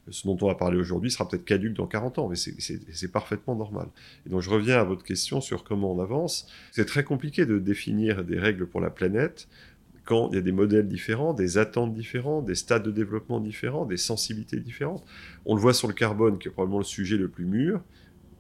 Ce 0.10 0.26
dont 0.26 0.36
on 0.42 0.48
va 0.48 0.56
parler 0.56 0.80
aujourd'hui 0.80 1.12
sera 1.12 1.30
peut-être 1.30 1.46
caduque 1.46 1.74
dans 1.74 1.86
40 1.86 2.18
ans, 2.18 2.30
mais 2.30 2.36
c'est 2.36 3.12
parfaitement 3.12 3.56
normal. 3.56 3.90
Et 4.26 4.30
donc 4.30 4.42
je 4.42 4.50
reviens 4.50 4.80
à 4.80 4.84
votre 4.84 5.04
question 5.04 5.40
sur 5.40 5.64
comment 5.64 5.94
on 5.94 6.00
avance. 6.02 6.48
C'est 6.72 6.86
très 6.86 7.04
compliqué 7.04 7.46
de 7.46 7.60
définir 7.60 8.24
des 8.24 8.40
règles 8.40 8.66
pour 8.66 8.82
la 8.82 8.90
planète 8.90 9.48
quand 10.04 10.30
il 10.32 10.36
y 10.36 10.40
a 10.40 10.42
des 10.42 10.52
modèles 10.52 10.88
différents, 10.88 11.36
des 11.36 11.60
attentes 11.60 11.94
différentes, 11.94 12.46
des 12.46 12.56
stades 12.56 12.82
de 12.82 12.90
développement 12.90 13.40
différents, 13.40 13.86
des 13.86 13.98
sensibilités 13.98 14.60
différentes. 14.60 15.06
On 15.46 15.54
le 15.54 15.62
voit 15.62 15.76
sur 15.76 15.88
le 15.88 15.94
carbone, 15.94 16.40
qui 16.40 16.48
est 16.48 16.52
probablement 16.52 16.80
le 16.80 16.86
sujet 16.86 17.18
le 17.18 17.28
plus 17.28 17.46
mûr, 17.46 17.84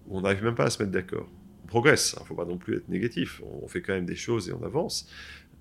on 0.10 0.22
n'arrive 0.22 0.44
même 0.44 0.56
pas 0.56 0.66
à 0.66 0.70
se 0.72 0.82
mettre 0.82 0.92
d'accord 0.92 1.30
progresse. 1.72 2.12
Il 2.14 2.20
hein, 2.20 2.22
ne 2.24 2.28
faut 2.28 2.36
pas 2.36 2.46
non 2.46 2.58
plus 2.58 2.78
être 2.78 2.90
négatif. 2.90 3.42
On 3.64 3.68
fait 3.68 3.82
quand 3.82 3.94
même 3.94 4.06
des 4.06 4.16
choses 4.16 4.50
et 4.50 4.54
on 4.54 4.64
avance. 4.64 5.08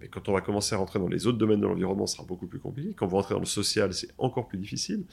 Mais 0.01 0.09
quand 0.09 0.29
on 0.29 0.33
va 0.33 0.41
commencer 0.41 0.75
à 0.75 0.79
rentrer 0.79 0.99
dans 0.99 1.09
les 1.09 1.27
autres 1.27 1.39
domaines 1.39 1.61
de 1.61 1.67
l'environnement, 1.67 2.07
ce 2.07 2.17
sera 2.17 2.27
beaucoup 2.27 2.47
plus 2.47 2.59
compliqué. 2.59 2.95
Quand 2.95 3.07
on 3.07 3.11
va 3.11 3.19
rentrer 3.19 3.35
dans 3.35 3.41
le 3.41 3.47
social, 3.47 3.93
c'est 3.93 4.09
encore 4.19 4.49
plus 4.49 4.59
difficile. 4.59 5.05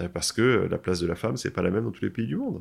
Euh, 0.00 0.08
parce 0.08 0.32
que 0.32 0.42
euh, 0.42 0.68
la 0.68 0.78
place 0.78 0.98
de 0.98 1.06
la 1.06 1.14
femme, 1.14 1.36
c'est 1.36 1.52
pas 1.52 1.62
la 1.62 1.70
même 1.70 1.84
dans 1.84 1.92
tous 1.92 2.04
les 2.04 2.10
pays 2.10 2.26
du 2.26 2.36
monde. 2.36 2.60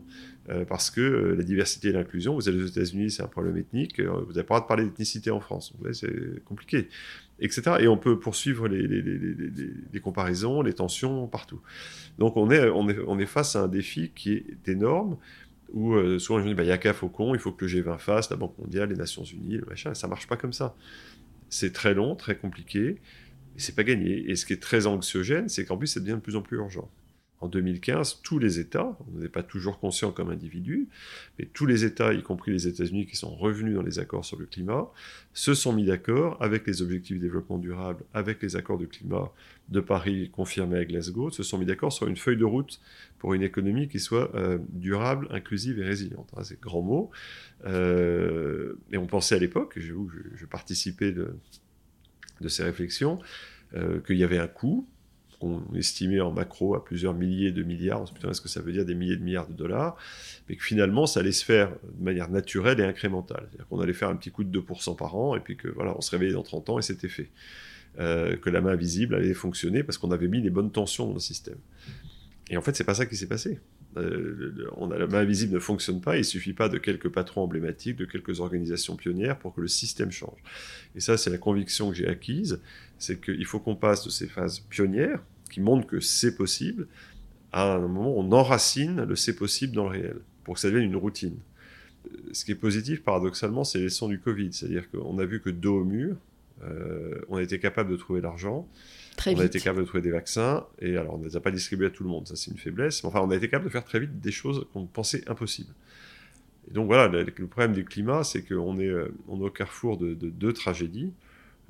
Euh, 0.49 0.65
parce 0.65 0.91
que 0.91 1.01
la 1.01 1.43
diversité 1.43 1.87
et 1.89 1.91
l'inclusion, 1.91 2.35
vous 2.35 2.47
allez 2.47 2.61
aux 2.61 2.67
États-Unis, 2.67 3.09
c'est 3.09 3.23
un 3.23 3.27
problème 3.27 3.57
ethnique. 3.57 3.99
Vous 3.99 4.33
n'avez 4.33 4.33
pas 4.33 4.39
le 4.39 4.43
droit 4.43 4.61
de 4.61 4.67
parler 4.67 4.83
d'ethnicité 4.85 5.31
en 5.31 5.39
France. 5.39 5.73
C'est 5.93 6.43
compliqué. 6.45 6.89
Etc. 7.39 7.63
Et 7.79 7.87
on 7.87 7.97
peut 7.97 8.19
poursuivre 8.19 8.67
les, 8.67 9.99
comparaisons, 9.99 10.61
les 10.61 10.73
tensions 10.73 11.27
partout. 11.27 11.59
Donc 12.19 12.37
on 12.37 12.49
est 12.49 13.25
face 13.25 13.55
à 13.55 13.63
un 13.63 13.67
défi 13.67 14.11
qui 14.13 14.33
est 14.33 14.69
énorme 14.69 15.17
où 15.73 15.93
euh, 15.93 16.19
souvent 16.19 16.39
je 16.39 16.43
me 16.45 16.49
dis, 16.49 16.55
bah, 16.55 16.63
il 16.63 16.67
n'y 16.67 16.71
a 16.71 16.77
qu'à 16.77 16.93
Faucon, 16.93 17.33
il 17.33 17.39
faut 17.39 17.51
que 17.51 17.65
le 17.65 17.71
G20 17.71 17.97
fasse, 17.97 18.29
la 18.29 18.35
Banque 18.35 18.57
mondiale, 18.57 18.89
les 18.89 18.95
Nations 18.95 19.23
Unies, 19.23 19.57
le 19.57 19.65
machin, 19.65 19.93
ça 19.93 20.07
marche 20.07 20.27
pas 20.27 20.37
comme 20.37 20.53
ça. 20.53 20.75
C'est 21.49 21.73
très 21.73 21.93
long, 21.93 22.15
très 22.15 22.35
compliqué, 22.35 23.01
et 23.55 23.59
c'est 23.59 23.75
pas 23.75 23.83
gagné. 23.83 24.29
Et 24.29 24.35
ce 24.35 24.45
qui 24.45 24.53
est 24.53 24.61
très 24.61 24.87
anxiogène, 24.87 25.49
c'est 25.49 25.65
qu'en 25.65 25.77
plus, 25.77 25.87
ça 25.87 25.99
devient 25.99 26.13
de 26.13 26.17
plus 26.17 26.35
en 26.35 26.41
plus 26.41 26.57
urgent 26.57 26.89
en 27.43 27.49
2015, 27.49 28.21
tous 28.23 28.39
les 28.39 28.59
États, 28.59 28.97
on 29.13 29.19
n'est 29.19 29.27
pas 29.27 29.43
toujours 29.43 29.77
conscient 29.77 30.13
comme 30.13 30.29
individu, 30.29 30.87
mais 31.37 31.45
tous 31.45 31.65
les 31.65 31.83
États, 31.83 32.13
y 32.13 32.23
compris 32.23 32.53
les 32.53 32.67
États-Unis 32.69 33.05
qui 33.05 33.17
sont 33.17 33.35
revenus 33.35 33.75
dans 33.75 33.81
les 33.81 33.99
accords 33.99 34.23
sur 34.23 34.39
le 34.39 34.45
climat, 34.45 34.89
se 35.33 35.53
sont 35.53 35.73
mis 35.73 35.83
d'accord 35.83 36.41
avec 36.41 36.65
les 36.65 36.81
objectifs 36.81 37.17
de 37.17 37.21
développement 37.21 37.57
durable, 37.57 38.05
avec 38.13 38.41
les 38.41 38.55
accords 38.55 38.77
de 38.77 38.85
climat 38.85 39.29
de 39.67 39.81
Paris 39.81 40.29
confirmés 40.31 40.77
à 40.77 40.85
Glasgow, 40.85 41.31
se 41.31 41.43
sont 41.43 41.57
mis 41.57 41.65
d'accord 41.65 41.91
sur 41.91 42.07
une 42.07 42.15
feuille 42.15 42.37
de 42.37 42.45
route 42.45 42.79
pour 43.19 43.33
une 43.33 43.43
économie 43.43 43.89
qui 43.89 43.99
soit 43.99 44.33
euh, 44.35 44.57
durable, 44.69 45.27
inclusive 45.29 45.79
et 45.79 45.83
résiliente. 45.83 46.29
Ah, 46.37 46.45
c'est 46.45 46.61
grand 46.61 46.81
mot. 46.81 47.11
Euh, 47.65 48.75
et 48.93 48.97
on 48.97 49.05
pensait 49.05 49.35
à 49.35 49.39
l'époque, 49.39 49.73
je, 49.75 49.93
je, 50.35 50.45
participais 50.45 51.11
de, 51.11 51.35
de 52.39 52.47
ces 52.47 52.63
réflexions, 52.63 53.19
euh, 53.75 53.99
qu'il 53.99 54.17
y 54.17 54.23
avait 54.23 54.39
un 54.39 54.47
coût 54.47 54.87
qu'on 55.43 55.75
estimait 55.75 56.21
en 56.21 56.31
macro 56.31 56.75
à 56.75 56.83
plusieurs 56.83 57.13
milliers 57.13 57.51
de 57.51 57.63
milliards, 57.63 58.01
on 58.01 58.05
se 58.05 58.13
dit, 58.13 58.19
est-ce 58.25 58.41
que 58.41 58.47
ça 58.47 58.61
veut 58.61 58.71
dire 58.71 58.85
des 58.85 58.95
milliers 58.95 59.17
de 59.17 59.23
milliards 59.23 59.47
de 59.47 59.53
dollars, 59.53 59.97
mais 60.47 60.55
que 60.55 60.63
finalement 60.63 61.05
ça 61.05 61.19
allait 61.19 61.33
se 61.33 61.43
faire 61.43 61.69
de 61.69 62.03
manière 62.03 62.29
naturelle 62.29 62.79
et 62.79 62.83
incrémentale. 62.83 63.47
C'est-à-dire 63.49 63.67
qu'on 63.67 63.81
allait 63.81 63.93
faire 63.93 64.09
un 64.09 64.15
petit 64.15 64.31
coup 64.31 64.43
de 64.43 64.59
2% 64.59 64.95
par 64.95 65.15
an, 65.15 65.35
et 65.35 65.39
puis 65.39 65.57
que 65.57 65.67
voilà, 65.67 65.95
on 65.97 66.01
se 66.01 66.11
réveillait 66.11 66.33
dans 66.33 66.43
30 66.43 66.69
ans 66.69 66.79
et 66.79 66.81
c'était 66.81 67.09
fait. 67.09 67.29
Euh, 67.99 68.37
que 68.37 68.49
la 68.49 68.59
main 68.59 68.71
invisible 68.71 69.13
allait 69.13 69.35
fonctionner 69.35 69.83
parce 69.83 69.99
qu'on 69.99 70.09
avait 70.09 70.27
mis 70.27 70.41
les 70.41 70.49
bonnes 70.49 70.71
tensions 70.71 71.05
dans 71.05 71.13
le 71.13 71.19
système. 71.19 71.59
Et 72.49 72.57
en 72.57 72.61
fait, 72.63 72.75
c'est 72.75 72.83
pas 72.83 72.95
ça 72.95 73.05
qui 73.05 73.15
s'est 73.15 73.27
passé. 73.27 73.59
Euh, 73.97 74.67
on 74.77 74.89
a, 74.89 74.97
la 74.97 75.05
main 75.05 75.19
invisible 75.19 75.53
ne 75.53 75.59
fonctionne 75.59 76.01
pas, 76.01 76.17
il 76.17 76.25
suffit 76.25 76.53
pas 76.53 76.69
de 76.69 76.77
quelques 76.77 77.09
patrons 77.09 77.43
emblématiques, 77.43 77.97
de 77.97 78.05
quelques 78.05 78.39
organisations 78.39 78.95
pionnières 78.95 79.37
pour 79.37 79.53
que 79.53 79.61
le 79.61 79.67
système 79.67 80.11
change. 80.11 80.39
Et 80.95 80.99
ça, 80.99 81.17
c'est 81.17 81.29
la 81.29 81.37
conviction 81.37 81.89
que 81.89 81.95
j'ai 81.95 82.07
acquise, 82.07 82.59
c'est 82.97 83.21
qu'il 83.21 83.45
faut 83.45 83.59
qu'on 83.59 83.75
passe 83.75 84.03
de 84.03 84.09
ces 84.09 84.27
phases 84.27 84.59
pionnières, 84.59 85.21
qui 85.53 85.61
montre 85.61 85.85
que 85.85 85.99
c'est 85.99 86.35
possible, 86.35 86.87
à 87.51 87.75
un 87.75 87.79
moment, 87.79 88.17
on 88.17 88.31
enracine 88.31 89.03
le 89.03 89.15
c'est 89.15 89.35
possible 89.35 89.75
dans 89.75 89.83
le 89.83 89.89
réel, 89.89 90.17
pour 90.43 90.55
que 90.55 90.59
ça 90.59 90.69
devienne 90.69 90.85
une 90.85 90.95
routine. 90.95 91.37
Ce 92.31 92.43
qui 92.43 92.51
est 92.51 92.55
positif, 92.55 93.03
paradoxalement, 93.03 93.63
c'est 93.63 93.77
les 93.77 93.85
leçons 93.85 94.07
du 94.07 94.19
Covid. 94.19 94.51
C'est-à-dire 94.51 94.89
qu'on 94.89 95.19
a 95.19 95.25
vu 95.25 95.41
que 95.41 95.51
dos 95.51 95.81
au 95.81 95.83
mur, 95.83 96.15
euh, 96.63 97.21
on 97.29 97.37
a 97.37 97.43
été 97.43 97.59
capable 97.59 97.91
de 97.91 97.97
trouver 97.97 98.19
l'argent, 98.19 98.67
on 99.27 99.39
a 99.39 99.45
été 99.45 99.59
capable 99.59 99.81
de 99.81 99.87
trouver 99.87 100.01
des 100.01 100.11
vaccins, 100.11 100.65
et 100.79 100.97
alors 100.97 101.15
on 101.15 101.17
ne 101.19 101.25
les 101.25 101.37
a 101.37 101.39
pas 101.39 101.51
distribués 101.51 101.87
à 101.87 101.91
tout 101.91 102.03
le 102.03 102.09
monde, 102.09 102.27
ça 102.27 102.35
c'est 102.35 102.49
une 102.49 102.57
faiblesse, 102.57 103.03
mais 103.03 103.09
enfin 103.09 103.19
on 103.21 103.29
a 103.29 103.35
été 103.35 103.47
capable 103.47 103.65
de 103.65 103.71
faire 103.71 103.83
très 103.83 103.99
vite 103.99 104.19
des 104.21 104.31
choses 104.31 104.65
qu'on 104.73 104.85
pensait 104.85 105.23
impossibles. 105.29 105.73
Et 106.69 106.73
donc 106.73 106.87
voilà, 106.87 107.07
le, 107.07 107.25
problème 107.47 107.73
du 107.73 107.85
climat, 107.85 108.23
c'est 108.23 108.41
qu'on 108.41 108.79
est, 108.79 108.87
euh, 108.87 109.13
on 109.27 109.39
est 109.39 109.43
au 109.43 109.51
carrefour 109.51 109.97
de 109.97 110.13
deux 110.15 110.53
tragédies. 110.53 111.11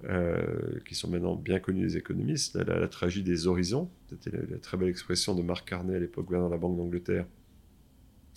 Euh, 0.09 0.79
qui 0.85 0.95
sont 0.95 1.09
maintenant 1.09 1.35
bien 1.35 1.59
connus 1.59 1.83
des 1.83 1.95
économistes, 1.95 2.55
la, 2.55 2.89
tragédie 2.89 3.23
des 3.31 3.47
horizons, 3.47 3.89
c'était 4.09 4.31
la, 4.31 4.57
très 4.57 4.75
belle 4.75 4.89
expression 4.89 5.33
de 5.33 5.41
Marc 5.41 5.69
Carnet 5.69 5.95
à 5.95 5.99
l'époque 5.99 6.25
gouverneur 6.25 6.49
de 6.49 6.53
la 6.53 6.59
Banque 6.59 6.75
d'Angleterre, 6.75 7.25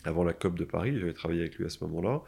avant 0.05 0.23
la 0.23 0.33
COP 0.33 0.57
de 0.57 0.65
Paris, 0.65 0.97
j'avais 0.97 1.13
travaillé 1.13 1.41
avec 1.41 1.57
lui 1.57 1.65
à 1.65 1.69
ce 1.69 1.83
moment-là, 1.83 2.23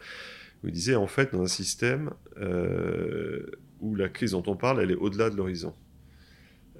où 0.61 0.67
il 0.67 0.73
disait 0.73 0.95
en 0.95 1.07
fait 1.07 1.31
dans 1.31 1.41
un 1.41 1.47
système 1.47 2.11
euh, 2.35 3.45
où 3.79 3.95
la 3.95 4.09
crise 4.09 4.31
dont 4.31 4.43
on 4.47 4.57
parle, 4.57 4.81
elle 4.81 4.91
est 4.91 4.95
au-delà 4.95 5.29
de 5.29 5.37
l'horizon. 5.37 5.73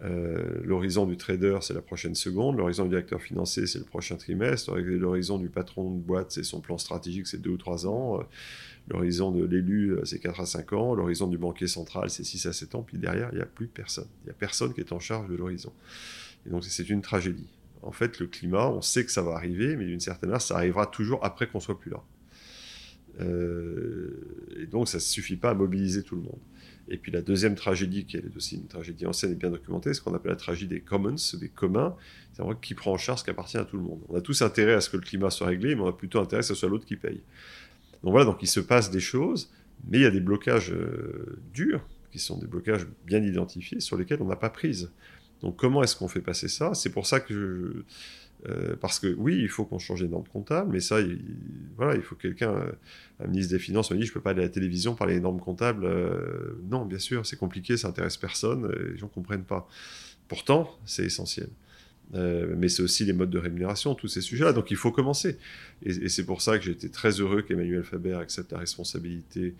Euh, 0.03 0.61
l'horizon 0.63 1.05
du 1.05 1.17
trader, 1.17 1.59
c'est 1.61 1.73
la 1.73 1.81
prochaine 1.81 2.15
seconde. 2.15 2.57
L'horizon 2.57 2.83
du 2.83 2.89
directeur 2.89 3.21
financier, 3.21 3.67
c'est 3.67 3.79
le 3.79 3.85
prochain 3.85 4.15
trimestre. 4.15 4.75
L'horizon 4.75 5.37
du 5.37 5.49
patron 5.49 5.91
de 5.91 5.99
boîte, 5.99 6.31
c'est 6.31 6.43
son 6.43 6.61
plan 6.61 6.77
stratégique, 6.77 7.27
c'est 7.27 7.41
deux 7.41 7.51
ou 7.51 7.57
trois 7.57 7.85
ans. 7.85 8.23
L'horizon 8.87 9.31
de 9.31 9.43
l'élu, 9.43 9.97
c'est 10.05 10.19
4 10.19 10.39
à 10.39 10.45
5 10.45 10.73
ans. 10.73 10.95
L'horizon 10.95 11.27
du 11.27 11.37
banquier 11.37 11.67
central, 11.67 12.09
c'est 12.09 12.23
6 12.23 12.45
à 12.45 12.53
7 12.53 12.75
ans. 12.75 12.83
Puis 12.83 12.97
derrière, 12.97 13.29
il 13.33 13.35
n'y 13.35 13.41
a 13.41 13.45
plus 13.45 13.67
personne. 13.67 14.07
Il 14.23 14.25
n'y 14.25 14.31
a 14.31 14.35
personne 14.35 14.73
qui 14.73 14.79
est 14.79 14.93
en 14.93 14.99
charge 14.99 15.29
de 15.29 15.35
l'horizon. 15.35 15.73
Et 16.45 16.49
donc, 16.49 16.63
c'est 16.63 16.89
une 16.89 17.01
tragédie. 17.01 17.49
En 17.81 17.91
fait, 17.91 18.19
le 18.19 18.27
climat, 18.27 18.69
on 18.69 18.81
sait 18.81 19.05
que 19.05 19.11
ça 19.11 19.21
va 19.21 19.31
arriver, 19.31 19.75
mais 19.75 19.85
d'une 19.85 19.99
certaine 19.99 20.29
manière, 20.29 20.41
ça 20.41 20.55
arrivera 20.55 20.85
toujours 20.85 21.23
après 21.23 21.47
qu'on 21.47 21.59
soit 21.59 21.79
plus 21.79 21.91
là. 21.91 22.01
Euh, 23.21 24.57
et 24.57 24.65
donc, 24.65 24.87
ça 24.87 24.97
ne 24.97 25.01
suffit 25.01 25.35
pas 25.35 25.51
à 25.51 25.53
mobiliser 25.53 26.03
tout 26.03 26.15
le 26.15 26.21
monde. 26.21 26.39
Et 26.89 26.97
puis 26.97 27.11
la 27.11 27.21
deuxième 27.21 27.55
tragédie, 27.55 28.05
qui 28.05 28.17
est 28.17 28.35
aussi 28.35 28.55
une 28.55 28.67
tragédie 28.67 29.05
ancienne 29.05 29.31
et 29.31 29.35
bien 29.35 29.51
documentée, 29.51 29.89
c'est 29.89 29.99
ce 29.99 30.01
qu'on 30.01 30.15
appelle 30.15 30.31
la 30.31 30.37
tragédie 30.37 30.75
des 30.75 30.81
commons, 30.81 31.15
des 31.39 31.49
communs. 31.49 31.95
C'est 32.33 32.41
vrai 32.41 32.55
qui 32.59 32.73
prend 32.73 32.93
en 32.93 32.97
charge 32.97 33.19
ce 33.19 33.23
qui 33.23 33.29
appartient 33.29 33.57
à 33.57 33.65
tout 33.65 33.77
le 33.77 33.83
monde. 33.83 34.01
On 34.09 34.15
a 34.15 34.21
tous 34.21 34.41
intérêt 34.41 34.73
à 34.73 34.81
ce 34.81 34.89
que 34.89 34.97
le 34.97 35.03
climat 35.03 35.29
soit 35.29 35.47
réglé, 35.47 35.75
mais 35.75 35.81
on 35.81 35.87
a 35.87 35.93
plutôt 35.93 36.19
intérêt 36.19 36.39
à 36.39 36.43
ce 36.43 36.49
que 36.49 36.55
ce 36.55 36.59
soit 36.61 36.69
l'autre 36.69 36.85
qui 36.85 36.95
paye. 36.95 37.21
Donc 38.03 38.11
voilà, 38.11 38.25
donc 38.25 38.41
il 38.41 38.47
se 38.47 38.59
passe 38.59 38.89
des 38.89 38.99
choses, 38.99 39.51
mais 39.87 39.99
il 39.99 40.01
y 40.01 40.05
a 40.05 40.11
des 40.11 40.19
blocages 40.19 40.71
euh, 40.71 41.39
durs, 41.53 41.85
qui 42.11 42.17
sont 42.19 42.39
des 42.39 42.47
blocages 42.47 42.87
bien 43.05 43.21
identifiés, 43.21 43.79
sur 43.79 43.95
lesquels 43.97 44.21
on 44.21 44.27
n'a 44.27 44.35
pas 44.35 44.49
prise. 44.49 44.89
Donc 45.41 45.57
comment 45.57 45.83
est-ce 45.83 45.95
qu'on 45.95 46.07
fait 46.07 46.21
passer 46.21 46.47
ça? 46.47 46.73
C'est 46.73 46.91
pour 46.91 47.05
ça 47.05 47.19
que 47.19 47.33
je... 47.33 47.83
Euh, 48.47 48.75
parce 48.79 48.99
que 48.99 49.13
oui, 49.17 49.37
il 49.41 49.49
faut 49.49 49.65
qu'on 49.65 49.79
change 49.79 50.01
les 50.01 50.07
normes 50.07 50.27
comptables, 50.31 50.71
mais 50.71 50.79
ça, 50.79 51.01
il, 51.01 51.19
voilà, 51.75 51.95
il 51.95 52.01
faut 52.01 52.15
quelqu'un, 52.15 52.51
euh, 52.51 52.71
un 53.19 53.27
ministre 53.27 53.53
des 53.53 53.59
Finances 53.59 53.91
me 53.91 53.97
dit, 53.97 54.05
je 54.05 54.13
peux 54.13 54.21
pas 54.21 54.29
aller 54.29 54.41
à 54.41 54.45
la 54.45 54.49
télévision 54.49 54.95
parler 54.95 55.15
des 55.15 55.19
normes 55.21 55.41
comptables. 55.41 55.87
non, 56.69 56.85
bien 56.85 56.99
sûr, 56.99 57.25
c'est 57.25 57.37
compliqué, 57.37 57.75
ça 57.75 57.89
intéresse 57.89 58.17
personne, 58.17 58.71
les 58.71 58.97
gens 58.97 59.07
comprennent 59.07 59.43
pas. 59.43 59.67
Pourtant, 60.27 60.79
c'est 60.85 61.03
essentiel. 61.03 61.49
Euh, 62.15 62.55
mais 62.57 62.69
c'est 62.69 62.81
aussi 62.81 63.05
les 63.05 63.13
modes 63.13 63.29
de 63.29 63.37
rémunération, 63.37 63.93
tous 63.93 64.07
ces 64.07 64.21
sujets-là. 64.21 64.53
Donc 64.53 64.71
il 64.71 64.77
faut 64.77 64.91
commencer. 64.91 65.37
Et, 65.83 66.09
c'est 66.09 66.25
pour 66.25 66.41
ça 66.41 66.57
que 66.57 66.65
j'ai 66.65 66.71
été 66.71 66.89
très 66.89 67.11
heureux 67.19 67.41
qu'Emmanuel 67.41 67.83
Faber 67.83 68.13
accepte 68.13 68.51
la 68.51 68.59
responsabilité 68.59 69.55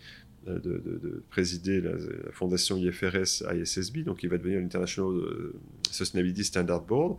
euh, 0.48 0.60
de, 0.60 1.24
présider 1.30 1.82
la, 1.82 1.92
fondation 2.32 2.78
IFRS 2.78 3.44
ISSB, 3.54 4.04
donc 4.04 4.24
il 4.24 4.30
va 4.30 4.38
devenir 4.38 4.60
l'International 4.60 5.12
euh, 5.12 5.56
Sustainability 5.92 6.44
Standard 6.44 6.84
Board. 6.84 7.18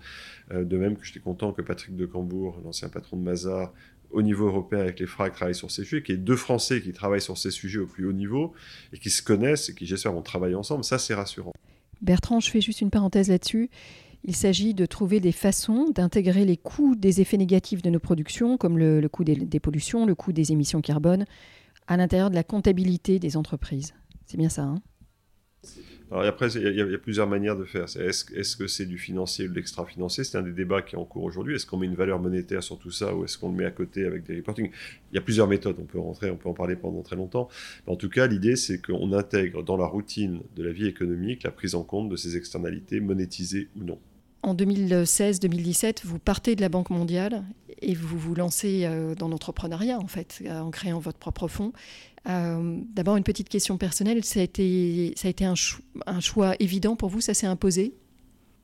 de 0.51 0.77
même 0.77 0.97
que 0.97 1.05
j'étais 1.05 1.21
content 1.21 1.53
que 1.53 1.63
Patrick 1.63 1.97
de 1.97 2.07
Cambourg, 2.07 2.61
l'ancien 2.65 2.89
patron 2.89 3.17
de 3.17 3.23
Mazar, 3.23 3.73
au 4.11 4.23
niveau 4.23 4.47
européen 4.47 4.81
avec 4.81 5.01
les 5.01 5.07
FRAC 5.07 5.35
travaillent 5.35 5.55
sur 5.55 5.71
ces 5.71 5.85
sujets, 5.85 6.03
qu'il 6.03 6.15
y 6.17 6.19
ait 6.19 6.21
deux 6.21 6.37
Français 6.37 6.81
qui 6.81 6.93
travaillent 6.93 7.21
sur 7.21 7.39
ces 7.39 7.51
sujets 7.51 7.79
au 7.79 7.87
plus 7.87 8.07
haut 8.07 8.13
niveau 8.13 8.53
et 8.93 8.99
qui 8.99 9.11
se 9.11 9.23
connaissent 9.23 9.69
et 9.69 9.75
qui, 9.75 9.87
j'espère, 9.87 10.13
vont 10.13 10.23
travailler 10.23 10.55
ensemble, 10.55 10.85
ça 10.85 10.99
c'est 10.99 11.15
rassurant. 11.15 11.53
Bertrand, 12.03 12.41
je 12.41 12.51
fais 12.51 12.61
juste 12.61 12.81
une 12.81 12.91
parenthèse 12.91 13.29
là-dessus. 13.29 13.71
Il 14.25 14.37
s'agit 14.37 14.75
de 14.75 14.85
trouver 14.85 15.21
des 15.21 15.33
façons 15.33 15.91
d'intégrer 15.95 16.45
les 16.45 16.57
coûts 16.57 16.95
des 16.95 17.21
effets 17.21 17.39
négatifs 17.39 17.83
de 17.83 17.91
nos 17.91 18.01
productions, 18.01 18.59
comme 18.59 18.79
le, 18.79 19.07
coût 19.09 19.25
des, 19.25 19.61
pollutions, 19.61 20.05
le 20.05 20.15
coût 20.15 20.33
des 20.33 20.53
émissions 20.53 20.83
carbone, 20.83 21.25
à 21.87 21.97
l'intérieur 21.97 22.31
de 22.31 22.35
la 22.35 22.45
comptabilité 22.45 23.19
des 23.19 23.37
entreprises. 23.37 23.95
C'est 24.27 24.37
bien 24.37 24.49
ça, 24.49 24.63
hein? 24.63 24.83
Alors 26.11 26.25
après, 26.25 26.51
il 26.55 26.75
y, 26.75 26.81
a 26.81 26.99
plusieurs 26.99 27.29
manières 27.29 27.57
de 27.57 27.65
faire. 27.65 27.85
Est-ce 27.85 28.57
que 28.57 28.67
c'est 28.67 28.87
du 28.87 28.99
financier 28.99 29.47
ou 29.47 29.51
de 29.51 29.55
l'extra-financier? 29.55 30.25
C'est 30.25 30.37
un 30.37 30.43
des 30.43 30.53
débats 30.53 30.83
qui 30.83 30.97
est 30.97 30.99
en 30.99 31.05
cours 31.05 31.23
aujourd'hui. 31.23 31.55
Est-ce 31.55 31.67
qu'on 31.67 31.77
met 31.77 31.87
une 31.87 31.95
valeur 31.95 32.19
monétaire 32.19 32.65
sur 32.65 32.79
tout 32.81 32.91
ça 32.91 33.15
ou 33.15 33.25
est-ce 33.25 33.39
qu'on 33.39 33.51
le 33.51 33.57
met 33.57 33.65
à 33.65 33.71
côté 33.71 34.05
avec 34.05 34.25
des 34.25 34.39
reporting 34.39 34.71
Il 35.13 35.15
y 35.15 35.19
a 35.19 35.21
plusieurs 35.21 35.47
méthodes. 35.47 35.77
On 35.79 35.85
peut 35.85 36.01
rentrer, 36.01 36.29
on 36.31 36.37
peut 36.37 36.49
en 36.49 36.55
parler 36.55 36.75
pendant 36.75 37.03
très 37.03 37.15
longtemps. 37.15 37.49
en 37.87 37.95
tout 37.95 38.09
cas, 38.09 38.27
l'idée, 38.27 38.57
c'est 38.57 38.85
qu'on 38.85 39.13
intègre 39.13 39.63
dans 39.63 39.77
la 39.77 39.87
routine 39.87 40.41
de 40.57 40.65
la 40.65 40.73
vie 40.73 40.87
économique 40.87 41.45
la 41.45 41.53
prise 41.53 41.77
en 41.77 41.85
compte 41.85 42.09
de 42.09 42.17
ces 42.17 42.37
externalités 42.37 42.99
monétisées 42.99 43.69
ou 43.77 43.85
non 43.85 43.99
en 44.43 44.55
2016-2017, 44.55 46.01
vous 46.05 46.19
partez 46.19 46.57
de 46.57 46.61
la 46.61 46.69
Banque 46.69 46.91
mondiale 46.91 47.45
et 47.83 47.95
vous 47.95 48.19
vous 48.19 48.35
lancez 48.35 48.85
euh, 48.85 49.15
dans 49.15 49.29
l'entrepreneuriat, 49.29 49.99
en 49.99 50.07
fait, 50.07 50.43
euh, 50.45 50.61
en 50.61 50.71
créant 50.71 50.99
votre 50.99 51.19
propre 51.19 51.49
fonds. 51.49 51.73
Euh, 52.29 52.79
d'abord, 52.95 53.17
une 53.17 53.25
petite 53.25 53.49
question 53.49 53.79
personnelle. 53.79 54.25
Ça 54.25 54.41
a 54.41 54.43
été, 54.43 55.13
ça 55.17 55.29
a 55.29 55.31
été 55.31 55.45
un, 55.45 55.55
choix 55.55 56.55
évident 56.61 56.97
pour 56.97 57.09
vous 57.09 57.21
Ça 57.21 57.35
s'est 57.35 57.47
imposé? 57.47 57.95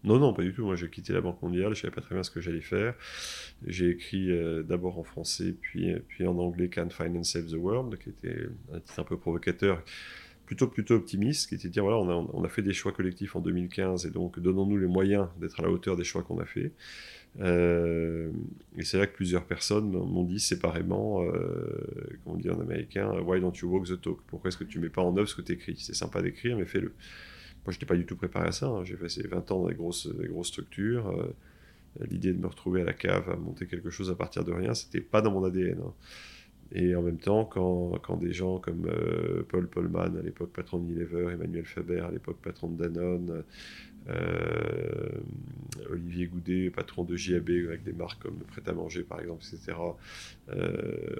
Non, 0.04 0.18
non, 0.18 0.32
pas 0.32 0.42
du 0.42 0.52
tout. 0.52 0.64
Moi, 0.64 0.76
j'ai 0.76 0.88
quitté 0.88 1.12
la 1.12 1.20
Banque 1.20 1.42
mondiale, 1.42 1.74
je 1.74 1.80
ne 1.80 1.82
savais 1.82 1.94
pas 1.94 2.00
très 2.00 2.14
bien 2.14 2.22
ce 2.22 2.30
que 2.30 2.40
j'allais 2.40 2.60
faire. 2.60 2.94
J'ai 3.66 3.90
écrit 3.90 4.28
d'abord 4.62 4.98
en 4.98 5.02
français, 5.02 5.56
puis, 5.60 5.92
puis 6.06 6.26
en 6.26 6.38
anglais 6.38 6.68
Can 6.68 6.90
Finance 6.90 7.32
Save 7.32 7.46
the 7.46 7.54
World, 7.54 7.98
qui 7.98 8.10
était 8.10 8.46
un 8.72 8.78
titre 8.78 9.00
un 9.00 9.04
peu 9.04 9.18
provocateur, 9.18 9.82
plutôt 10.46 10.68
plutôt 10.68 10.94
optimiste, 10.94 11.48
qui 11.48 11.56
était 11.56 11.68
de 11.68 11.72
dire 11.72 11.82
voilà, 11.82 11.98
on 11.98 12.44
a, 12.44 12.48
fait 12.48 12.62
des 12.62 12.72
choix 12.72 12.92
collectifs 12.92 13.36
en 13.36 13.40
2015 13.40 14.06
et 14.06 14.10
donc 14.10 14.38
donnons-nous 14.38 14.78
les 14.78 14.86
moyens 14.86 15.26
d'être 15.40 15.58
à 15.60 15.64
la 15.64 15.70
hauteur 15.70 15.96
des 15.96 16.04
choix 16.04 16.22
qu'on 16.22 16.38
a 16.38 16.46
fait. 16.46 16.72
Euh, 17.40 18.30
et 18.76 18.84
c'est 18.84 18.98
là 18.98 19.06
que 19.06 19.14
plusieurs 19.14 19.44
personnes 19.44 19.90
m'ont 19.90 20.24
dit 20.24 20.40
séparément, 20.40 21.22
euh, 21.22 22.18
comme 22.24 22.34
on 22.34 22.36
dit 22.36 22.50
en 22.50 22.60
américain, 22.60 23.10
Why 23.20 23.40
don't 23.40 23.52
you 23.60 23.68
walk 23.68 23.86
the 23.86 24.00
talk? 24.00 24.20
Pourquoi 24.26 24.48
est-ce 24.48 24.56
que 24.56 24.64
tu 24.64 24.78
mets 24.78 24.88
pas 24.88 25.02
en 25.02 25.16
œuvre 25.16 25.28
ce 25.28 25.34
que 25.34 25.42
tu 25.42 25.52
écris 25.52 25.76
C'est 25.78 25.94
sympa 25.94 26.22
d'écrire, 26.22 26.56
mais 26.56 26.64
fais-le. 26.64 26.92
Moi, 27.64 27.72
je 27.72 27.76
n'étais 27.76 27.86
pas 27.86 27.96
du 27.96 28.06
tout 28.06 28.16
préparé 28.16 28.48
à 28.48 28.52
ça. 28.52 28.66
Hein. 28.66 28.84
J'ai 28.84 28.96
passé 28.96 29.26
20 29.26 29.50
ans 29.50 29.62
dans 29.62 29.68
des 29.68 29.74
grosses, 29.74 30.08
grosses 30.08 30.48
structures. 30.48 31.08
Euh, 31.08 31.34
l'idée 32.10 32.32
de 32.32 32.38
me 32.38 32.46
retrouver 32.46 32.82
à 32.82 32.84
la 32.84 32.92
cave, 32.92 33.28
à 33.30 33.36
monter 33.36 33.66
quelque 33.66 33.90
chose 33.90 34.10
à 34.10 34.14
partir 34.14 34.44
de 34.44 34.52
rien, 34.52 34.74
c'était 34.74 35.00
pas 35.00 35.20
dans 35.20 35.32
mon 35.32 35.44
ADN. 35.44 35.80
Hein. 35.80 35.92
Et 36.72 36.94
en 36.94 37.02
même 37.02 37.18
temps, 37.18 37.44
quand, 37.44 37.98
quand 38.02 38.16
des 38.16 38.32
gens 38.32 38.58
comme 38.58 38.86
euh, 38.86 39.42
Paul 39.48 39.68
Polman, 39.68 40.16
à 40.16 40.22
l'époque 40.22 40.52
patron 40.52 40.78
de 40.78 40.84
Unilever, 40.90 41.32
Emmanuel 41.32 41.64
Faber, 41.64 42.00
à 42.00 42.10
l'époque 42.10 42.38
patron 42.42 42.68
de 42.68 42.82
Danone, 42.82 43.44
Olivier 45.90 46.26
Goudet, 46.26 46.70
patron 46.70 47.04
de 47.04 47.16
JAB 47.16 47.50
avec 47.68 47.82
des 47.84 47.92
marques 47.92 48.22
comme 48.22 48.38
Prêt 48.38 48.62
à 48.66 48.72
manger 48.72 49.02
par 49.02 49.20
exemple, 49.20 49.44
etc. 49.44 49.76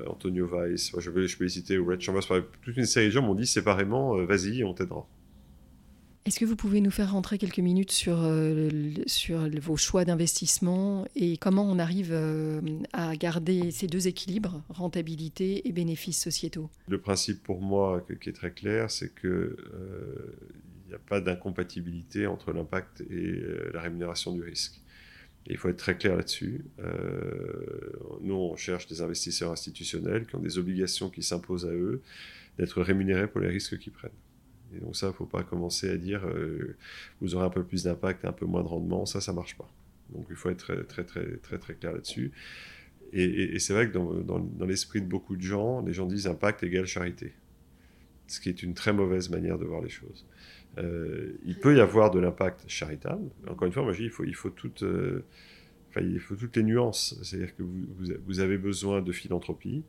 Antonio 0.07 0.47
Weiss, 0.47 0.93
je, 0.99 1.11
vais, 1.11 1.27
je 1.27 1.37
peux 1.37 1.45
hésiter, 1.45 1.79
ou 1.79 1.87
Red 1.87 2.01
Chambers, 2.01 2.27
toute 2.63 2.77
une 2.77 2.87
série 2.87 3.07
de 3.07 3.11
gens 3.11 3.23
m'ont 3.23 3.35
dit 3.35 3.47
séparément, 3.47 4.17
vas-y, 4.25 4.65
on 4.65 4.75
t'aidera. 4.75 5.07
Est-ce 6.27 6.41
que 6.41 6.45
vous 6.45 6.57
pouvez 6.57 6.81
nous 6.81 6.91
faire 6.91 7.13
rentrer 7.13 7.39
quelques 7.39 7.61
minutes 7.61 7.93
sur, 7.93 8.19
euh, 8.21 8.69
sur 9.07 9.49
vos 9.61 9.77
choix 9.77 10.05
d'investissement 10.05 11.07
et 11.15 11.37
comment 11.37 11.63
on 11.63 11.79
arrive 11.79 12.11
euh, 12.11 12.61
à 12.93 13.15
garder 13.15 13.71
ces 13.71 13.87
deux 13.87 14.09
équilibres, 14.09 14.61
rentabilité 14.69 15.69
et 15.69 15.73
bénéfices 15.73 16.21
sociétaux? 16.21 16.69
Le 16.89 16.99
principe 16.99 17.45
pour 17.45 17.61
moi 17.61 18.05
qui 18.21 18.29
est 18.29 18.33
très 18.33 18.51
clair, 18.51 18.91
c'est 18.91 19.13
euh, 19.25 19.57
n'y 20.89 20.95
a 20.95 20.99
pas 20.99 21.21
d'incompatibilité 21.21 22.27
entre 22.27 22.53
l'impact 22.53 23.03
et 23.11 23.43
la 23.73 23.81
rémunération 23.81 24.33
du 24.33 24.43
risque. 24.43 24.81
Il 25.49 25.57
faut 25.57 25.69
être 25.69 25.77
très 25.77 25.97
clair 25.97 26.17
là-dessus. 26.17 26.65
nous, 28.21 28.35
on 28.35 28.57
cherche 28.57 28.87
des 28.89 29.01
investisseurs 29.01 29.53
institutionnels 29.53 30.27
qui 30.27 30.35
ont 30.35 30.41
des 30.41 30.59
obligations 30.59 31.09
qui 31.09 31.23
s'imposent 31.23 31.67
à 31.67 31.73
eux 31.73 32.03
d'être 32.59 32.83
rémunérés 32.83 33.29
pour 33.29 33.41
les 33.41 33.49
risques 33.49 33.79
qu'ils 33.79 33.93
prennent. 33.93 34.11
Et 34.75 34.81
donc 34.81 34.97
ça, 34.97 35.07
il 35.07 35.11
ne 35.11 35.15
faut 35.15 35.27
pas 35.27 35.43
commencer 35.43 35.89
à 35.91 35.97
dire 35.97 36.27
euh, 36.27 36.77
vous 37.21 37.35
aurez 37.35 37.47
un 37.47 37.51
peu 37.51 37.63
plus 37.63 37.85
d'impact 37.85 38.25
un 38.25 38.33
peu 38.33 38.47
moins 38.47 38.63
de 38.63 38.69
rendement. 38.69 39.07
Ça, 39.07 39.21
ça 39.21 39.33
ne 39.33 39.37
marche 39.37 39.57
pas. 39.57 39.71
Donc 40.11 40.27
il 40.31 40.37
faut 40.37 40.51
être 40.51 40.67
très 40.67 40.85
très 40.85 41.05
très 41.05 41.37
très, 41.37 41.59
très 41.59 41.75
clair 41.75 41.93
là-dessus. 41.93 42.33
Et, 43.13 43.59
c'est 43.61 43.73
vrai 43.73 43.89
que 43.89 43.93
dans, 43.93 44.41
dans, 44.41 44.67
l'esprit 44.67 45.01
de 45.01 45.07
beaucoup 45.07 45.37
de 45.37 45.41
gens, 45.41 45.81
les 45.81 45.93
gens 45.93 46.07
disent 46.07 46.27
impact 46.27 46.65
égale 46.65 46.87
charité. 46.87 47.33
Ce 48.27 48.41
qui 48.41 48.49
est 48.49 48.63
une 48.63 48.75
très 48.75 48.93
mauvaise 48.93 49.31
manière 49.31 49.59
de 49.59 49.65
voir 49.65 49.81
les 49.81 49.89
choses. 49.89 50.27
Euh, 50.79 51.39
il 51.45 51.59
peut 51.59 51.77
y 51.77 51.81
avoir 51.81 52.11
de 52.11 52.19
l'impact 52.19 52.65
charitable. 52.69 53.31
Encore 53.49 53.67
une 53.67 53.73
fois, 53.73 53.83
moi 53.83 53.93
je 53.93 54.03
dis 54.03 54.11
il 54.27 54.35
faut, 54.35 54.51
toutes... 54.51 54.83
Euh, 54.83 55.25
il 56.01 56.21
faut 56.21 56.37
toutes 56.37 56.57
les 56.57 56.63
nuances. 56.63 57.19
C'est-à-dire 57.23 57.55
que 57.57 57.63
vous, 57.63 57.87
vous, 58.27 58.41
avez 58.41 58.59
besoin 58.59 59.01
de 59.01 59.13
philanthropie, 59.13 59.85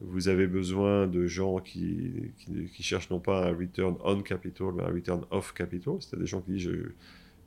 vous 0.00 0.28
avez 0.28 0.46
besoin 0.46 1.06
de 1.06 1.26
gens 1.26 1.58
qui, 1.58 2.32
qui, 2.72 2.82
cherchent 2.82 3.10
non 3.10 3.20
pas 3.20 3.46
un 3.48 3.54
return 3.54 3.96
on 4.02 4.22
capital, 4.22 4.68
mais 4.74 4.82
un 4.82 4.92
return 4.92 5.24
off 5.30 5.52
capital. 5.52 5.94
C'est 6.00 6.18
des 6.18 6.26
gens 6.26 6.40
qui 6.40 6.52
disent 6.52 6.62
je, 6.62 6.90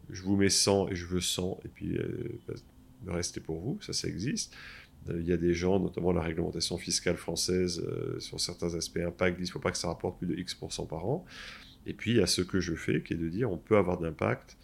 je, 0.09 0.23
vous 0.23 0.37
mets 0.37 0.49
100 0.49 0.89
et 0.89 0.95
je 0.95 1.05
veux 1.05 1.19
100, 1.19 1.59
et 1.65 1.67
puis 1.67 1.97
euh, 1.97 2.39
bah, 2.47 2.53
le 3.05 3.11
reste 3.11 3.37
est 3.37 3.41
pour 3.41 3.59
vous. 3.59 3.77
Ça, 3.81 3.93
ça 3.93 4.07
existe. 4.07 4.55
Euh, 5.09 5.19
il 5.19 5.27
y 5.27 5.33
a 5.33 5.37
des 5.37 5.53
gens, 5.53 5.79
notamment 5.79 6.11
la 6.11 6.21
réglementation 6.21 6.77
fiscale 6.77 7.17
française, 7.17 7.83
euh, 7.85 8.19
sur 8.19 8.39
certains 8.39 8.75
aspects 8.75 8.97
impact, 8.97 9.37
disent 9.37 9.47
qu'il 9.47 9.51
ne 9.51 9.53
faut 9.53 9.59
pas 9.59 9.71
que 9.71 9.77
ça 9.77 9.87
rapporte 9.87 10.17
plus 10.17 10.27
de 10.27 10.35
X% 10.35 10.87
par 10.87 11.05
an. 11.05 11.25
Et 11.85 11.93
puis, 11.93 12.11
il 12.11 12.17
y 12.17 12.21
a 12.21 12.27
ce 12.27 12.41
que 12.41 12.59
je 12.59 12.75
fais, 12.75 13.01
qui 13.01 13.13
est 13.13 13.17
de 13.17 13.29
dire 13.29 13.51
on 13.51 13.57
peut 13.57 13.77
avoir 13.77 13.97
d'impact 13.97 14.57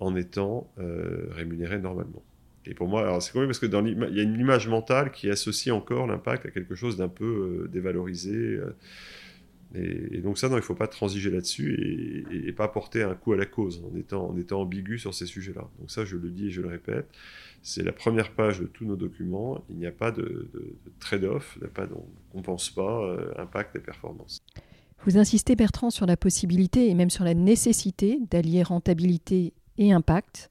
en 0.00 0.14
étant 0.14 0.70
rémunéré 0.76 1.80
normalement. 1.80 2.22
Et 2.68 2.74
pour 2.74 2.86
moi, 2.86 3.18
c'est 3.20 3.32
quand 3.32 3.44
parce 3.46 3.58
que 3.58 3.66
dans 3.66 3.84
y 3.86 4.20
a 4.20 4.22
une 4.22 4.38
image 4.38 4.68
mentale 4.68 5.10
qui 5.10 5.30
associe 5.30 5.74
encore 5.74 6.06
l'impact 6.06 6.44
à 6.46 6.50
quelque 6.50 6.74
chose 6.74 6.98
d'un 6.98 7.08
peu 7.08 7.24
euh, 7.64 7.68
dévalorisé. 7.68 8.34
Euh, 8.34 8.76
et, 9.74 10.18
donc 10.18 10.38
ça, 10.38 10.48
non, 10.48 10.56
il 10.56 10.60
ne 10.60 10.64
faut 10.64 10.74
pas 10.74 10.86
transiger 10.86 11.30
là-dessus 11.30 12.26
et, 12.46 12.52
pas 12.52 12.68
porter 12.68 13.02
un 13.02 13.14
coup 13.14 13.32
à 13.32 13.36
la 13.36 13.46
cause 13.46 13.82
en 13.84 13.96
étant, 13.96 14.34
en 14.34 14.56
ambigu 14.56 14.98
sur 14.98 15.14
ces 15.14 15.26
sujets-là. 15.26 15.68
Donc 15.78 15.90
ça, 15.90 16.04
je 16.04 16.16
le 16.16 16.30
dis 16.30 16.46
et 16.46 16.50
je 16.50 16.62
le 16.62 16.68
répète, 16.68 17.06
c'est 17.62 17.82
la 17.82 17.92
première 17.92 18.32
page 18.32 18.60
de 18.60 18.66
tous 18.66 18.84
nos 18.84 18.96
documents. 18.96 19.64
Il 19.70 19.76
n'y 19.76 19.86
a 19.86 19.92
pas 19.92 20.10
de, 20.10 20.48
trade-off, 21.00 21.58
on 22.34 22.38
ne 22.38 22.42
pense 22.42 22.70
pas 22.70 23.02
euh, 23.02 23.32
impact 23.36 23.76
et 23.76 23.80
performance. 23.80 24.38
Vous 25.04 25.18
insistez, 25.18 25.54
Bertrand, 25.54 25.90
sur 25.90 26.06
la 26.06 26.16
possibilité 26.16 26.88
et 26.88 26.94
même 26.94 27.10
sur 27.10 27.24
la 27.24 27.34
nécessité 27.34 28.18
d'allier 28.30 28.62
rentabilité 28.62 29.52
et 29.76 29.92
impact. 29.92 30.50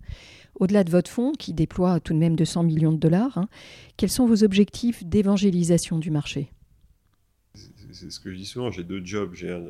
Au-delà 0.59 0.83
de 0.83 0.89
votre 0.89 1.11
fonds, 1.11 1.33
qui 1.33 1.53
déploie 1.53 1.99
tout 1.99 2.13
de 2.13 2.19
même 2.19 2.35
200 2.35 2.63
millions 2.63 2.91
de 2.91 2.97
dollars, 2.97 3.37
hein, 3.37 3.49
quels 3.97 4.09
sont 4.09 4.25
vos 4.25 4.43
objectifs 4.43 5.03
d'évangélisation 5.03 5.99
du 5.99 6.11
marché? 6.11 6.51
C'est 7.97 8.11
ce 8.11 8.19
que 8.19 8.31
je 8.31 8.37
dis 8.37 8.45
souvent, 8.45 8.71
j'ai 8.71 8.83
deux 8.83 9.03
jobs. 9.03 9.33
J'ai 9.33 9.49
un, 9.49 9.61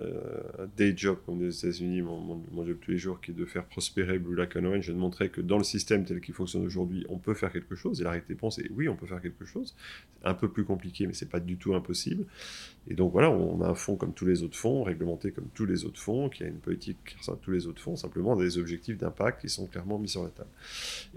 day 0.75 0.93
job 0.95 1.17
comme 1.25 1.41
aux 1.41 1.49
États-Unis, 1.49 2.01
mon, 2.01 2.65
job 2.65 2.77
tous 2.81 2.91
les 2.91 2.97
jours, 2.97 3.21
qui 3.21 3.31
est 3.31 3.33
de 3.33 3.45
faire 3.45 3.65
prospérer 3.65 4.19
Blue 4.19 4.35
Lac 4.35 4.55
Orange. 4.55 4.81
Je 4.81 4.91
de 4.91 4.97
montrer 4.97 5.29
que 5.29 5.41
dans 5.41 5.57
le 5.57 5.63
système 5.63 6.03
tel 6.03 6.19
qu'il 6.19 6.33
fonctionne 6.33 6.65
aujourd'hui, 6.65 7.05
on 7.09 7.17
peut 7.17 7.33
faire 7.33 7.51
quelque 7.51 7.75
chose. 7.75 8.01
Et 8.01 8.03
la 8.03 8.11
réponse 8.11 8.59
est 8.59 8.69
oui, 8.71 8.89
on 8.89 8.95
peut 8.95 9.05
faire 9.05 9.21
quelque 9.21 9.45
chose. 9.45 9.75
C'est 10.21 10.27
un 10.27 10.33
peu 10.33 10.49
plus 10.49 10.65
compliqué, 10.65 11.07
mais 11.07 11.13
c'est 11.13 11.29
pas 11.29 11.39
du 11.39 11.57
tout 11.57 11.73
impossible. 11.73 12.25
Et 12.89 12.93
donc 12.93 13.11
voilà, 13.11 13.29
on 13.31 13.61
a 13.61 13.67
un 13.67 13.75
fonds 13.75 13.95
comme 13.95 14.13
tous 14.13 14.25
les 14.25 14.43
autres 14.43 14.57
fonds, 14.57 14.83
réglementé 14.83 15.31
comme 15.31 15.47
tous 15.53 15.65
les 15.65 15.85
autres 15.85 15.99
fonds, 15.99 16.29
qui 16.29 16.43
a 16.43 16.47
une 16.47 16.59
politique 16.59 16.97
comme 17.25 17.39
tous 17.39 17.51
les 17.51 17.67
autres 17.67 17.81
fonds, 17.81 17.95
simplement 17.95 18.35
des 18.35 18.57
objectifs 18.57 18.97
d'impact 18.97 19.41
qui 19.41 19.49
sont 19.49 19.67
clairement 19.67 19.99
mis 19.99 20.09
sur 20.09 20.23
la 20.23 20.29
table. 20.29 20.49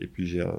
Et 0.01 0.07
puis 0.07 0.27
j'ai 0.27 0.41
un, 0.41 0.55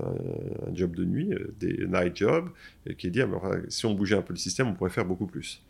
job 0.74 0.96
de 0.96 1.06
nuit, 1.06 1.34
euh, 1.34 1.54
des 1.60 1.86
night 1.88 2.16
job, 2.16 2.50
qui 2.98 3.08
est 3.08 3.10
dire, 3.10 3.28
si 3.70 3.86
on 3.86 3.94
bougeait 3.94 4.16
un 4.16 4.22
peu 4.22 4.34
le 4.34 4.40
système, 4.40 4.68
on 4.68 4.74
pourrait 4.74 4.90
faire 4.90 5.06
beaucoup 5.06 5.28
plus. 5.28 5.62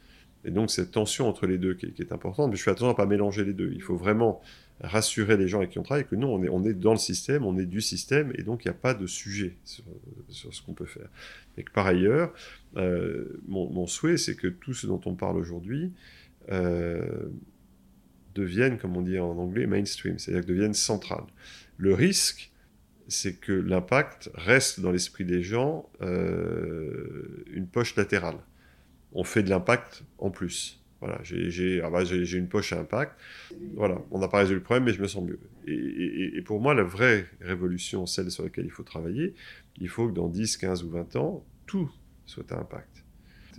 Et 0.46 0.52
donc 0.52 0.72
cette 0.72 0.92
tension 0.92 1.28
entre 1.28 1.46
les 1.46 1.58
deux 1.58 1.76
qui 1.76 1.86
est, 1.86 2.12
importante, 2.12 2.50
mais 2.50 2.58
je 2.58 2.64
fais 2.64 2.72
attention 2.72 2.88
à 2.88 2.92
ne 2.92 2.98
pas 2.98 3.06
mélanger 3.06 3.44
les 3.44 3.54
deux. 3.54 3.72
Il 3.74 3.82
faut 3.82 3.96
vraiment 3.96 4.42
rassurer 4.82 5.38
les 5.38 5.48
gens 5.48 5.60
avec 5.60 5.72
qui 5.72 5.80
on 5.80 5.84
travaille 5.84 6.08
que 6.08 6.16
non, 6.16 6.34
on 6.34 6.44
est, 6.44 6.50
on 6.50 6.64
est 6.64 6.74
dans 6.74 6.94
le 6.94 6.98
système, 6.98 7.46
on 7.46 7.58
est 7.58 7.66
du 7.66 7.82
système, 7.82 8.32
et 8.36 8.44
donc 8.44 8.66
il 8.66 8.70
n'y 8.70 8.72
a 8.72 8.80
pas 8.80 8.94
de 8.94 9.06
sujet 9.06 9.56
sur, 9.64 9.84
ce 10.54 10.62
qu'on 10.62 10.74
peut 10.74 10.86
faire. 10.86 11.08
Et 11.58 11.64
que 11.64 11.72
par 11.72 11.86
ailleurs, 11.86 12.34
euh, 12.78 13.40
mon, 13.48 13.86
souhait, 13.86 14.18
c'est 14.18 14.36
que 14.36 14.48
tout 14.48 14.74
ce 14.74 14.88
dont 14.88 15.02
on 15.06 15.14
parle 15.14 15.38
aujourd'hui 15.38 15.92
euh, 16.52 17.30
devienne, 18.34 18.80
comme 18.80 18.98
on 18.98 19.02
dit 19.02 19.20
en 19.20 19.38
anglais, 19.38 19.68
mainstream, 19.68 20.18
c'est-à-dire 20.18 20.46
devienne 20.46 20.74
central. 20.74 21.24
Le 21.78 21.94
risque, 21.94 22.52
c'est 23.08 23.34
que 23.34 23.52
l'impact 23.52 24.32
reste 24.34 24.80
dans 24.80 24.92
l'esprit 24.92 25.26
des 25.26 25.44
gens 25.44 25.90
euh, 26.02 27.46
une 27.52 27.68
poche 27.68 27.96
latérale 27.96 28.38
on 29.14 29.24
fait 29.24 29.44
de 29.44 29.50
l'impact 29.50 30.04
en 30.18 30.30
plus. 30.30 30.80
Voilà, 31.00 31.20
j'ai 31.24 32.38
une 32.38 32.48
poche 32.48 32.74
à 32.74 32.80
impact. 32.80 33.20
Voilà, 33.74 34.00
on 34.12 34.20
n'a 34.20 34.28
pas 34.28 34.38
résolu 34.38 34.60
le 34.60 34.64
problème, 34.64 34.84
mais 34.84 34.94
je 34.94 35.02
me 35.02 35.08
sens 35.08 35.24
mieux. 35.24 35.40
Et, 35.68 36.42
pour 36.44 36.62
moi, 36.62 36.76
la 36.76 36.84
vraie 36.84 37.28
révolution, 37.40 38.06
celle 38.06 38.30
sur 38.30 38.44
laquelle 38.44 38.66
il 38.66 38.72
faut 38.72 38.84
travailler, 38.84 39.34
il 39.80 39.90
faut 39.90 40.08
que 40.08 40.14
dans 40.14 40.28
10, 40.28 40.58
15 40.58 40.84
ou 40.84 40.90
20 40.90 41.16
ans, 41.16 41.44
tout 41.66 41.92
soit 42.28 42.52
à 42.52 42.60
impact. 42.60 43.04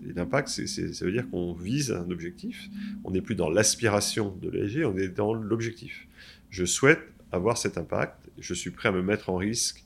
Et 0.08 0.12
l'impact, 0.12 0.48
ça 0.48 1.04
veut 1.04 1.12
dire 1.12 1.28
qu'on 1.30 1.52
vise 1.52 1.90
un 1.90 2.10
objectif. 2.10 2.68
On 3.04 3.10
n'est 3.10 3.20
plus 3.20 3.34
dans 3.34 3.50
l'aspiration 3.50 4.36
de 4.40 4.48
l'AG, 4.48 4.84
on 4.86 4.96
est 4.96 5.08
dans 5.08 5.34
l'objectif. 5.34 6.06
Je 6.48 6.64
souhaite 6.64 7.02
avoir 7.32 7.58
cet 7.58 7.76
impact, 7.76 8.30
je 8.38 8.54
suis 8.54 8.70
prêt 8.70 8.88
à 8.88 8.92
me 8.92 9.02
mettre 9.02 9.30
en 9.30 9.36
risque 9.36 9.84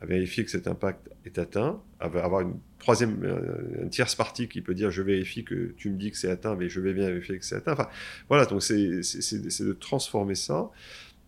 à 0.00 0.06
vérifier 0.06 0.44
que 0.44 0.50
cet 0.50 0.66
impact 0.66 1.10
atteint, 1.36 1.82
avoir 2.00 2.40
une 2.42 2.54
troisième, 2.78 3.22
euh, 3.24 3.82
une 3.82 3.90
tierce 3.90 4.14
partie 4.14 4.48
qui 4.48 4.62
peut 4.62 4.74
dire 4.74 4.90
je 4.90 5.02
vérifie 5.02 5.44
que 5.44 5.74
tu 5.76 5.90
me 5.90 5.96
dis 5.96 6.10
que 6.10 6.16
c'est 6.16 6.30
atteint, 6.30 6.54
mais 6.54 6.68
je 6.68 6.80
vais 6.80 6.94
bien 6.94 7.08
vérifier 7.08 7.38
que 7.38 7.44
c'est 7.44 7.56
atteint. 7.56 7.72
Enfin, 7.72 7.88
voilà, 8.28 8.46
donc 8.46 8.62
c'est 8.62 8.76
de 8.76 9.72
transformer 9.72 10.34
ça 10.34 10.70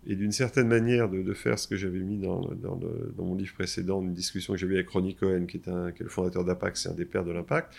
et 0.06 0.16
d'une 0.16 0.32
certaine 0.32 0.66
manière 0.66 1.10
de, 1.10 1.34
faire 1.34 1.58
ce 1.58 1.68
que 1.68 1.76
j'avais 1.76 1.98
mis 1.98 2.18
dans, 2.18 2.40
mon 3.18 3.34
livre 3.34 3.52
précédent, 3.52 4.00
une 4.00 4.14
discussion 4.14 4.54
que 4.54 4.64
eue 4.64 4.74
avec 4.74 4.88
Ronnie 4.88 5.14
Cohen, 5.14 5.44
qui 5.44 5.58
est, 5.58 6.00
le 6.00 6.08
fondateur 6.08 6.44
d'Apac, 6.44 6.76
c'est 6.78 6.88
un 6.88 6.94
des 6.94 7.04
pères 7.04 7.24
de 7.24 7.32
l'impact. 7.32 7.74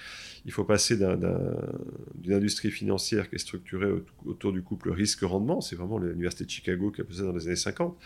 Il 0.45 0.51
faut 0.51 0.63
passer 0.63 0.97
d'une 0.97 2.34
industrie 2.34 2.69
financière 2.69 3.27
qui 3.27 3.36
est 3.36 3.39
structurée 3.39 3.89
autour 4.25 4.53
du 4.53 4.62
couple 4.62 4.91
risque-rendement, 4.91 5.62
c'est 5.62 5.75
vraiment 5.75 5.97
l'université 5.97 6.45
de 6.45 6.49
Chicago 6.49 6.91
qui 6.91 7.01
a 7.01 7.03
posé 7.03 7.23
dans 7.23 7.34
les 7.34 7.47
années 7.47 7.55
50, 7.55 7.97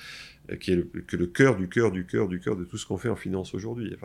euh, 0.49 0.55
qui 0.55 0.71
est 0.71 0.75
le, 0.75 0.83
que 0.83 1.17
le 1.17 1.27
cœur 1.27 1.57
du 1.57 1.67
cœur 1.67 1.91
du 1.91 2.05
cœur 2.05 2.29
du 2.29 2.39
cœur 2.39 2.55
de 2.55 2.63
tout 2.63 2.77
ce 2.77 2.85
qu'on 2.85 2.97
fait 2.97 3.09
en 3.09 3.15
finance 3.17 3.53
aujourd'hui. 3.53 3.95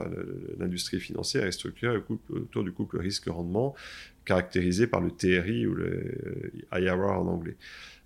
L'industrie 0.58 0.98
financière 0.98 1.46
est 1.46 1.52
structurée 1.52 1.98
autour 2.30 2.64
du 2.64 2.72
couple 2.72 2.98
risque-rendement, 2.98 3.76
caractérisé 4.24 4.86
par 4.86 5.00
le 5.00 5.10
TRI 5.10 5.66
ou 5.66 5.74
le 5.74 6.50
euh, 6.72 6.78
IRR 6.80 7.20
en 7.20 7.26
anglais. 7.26 7.56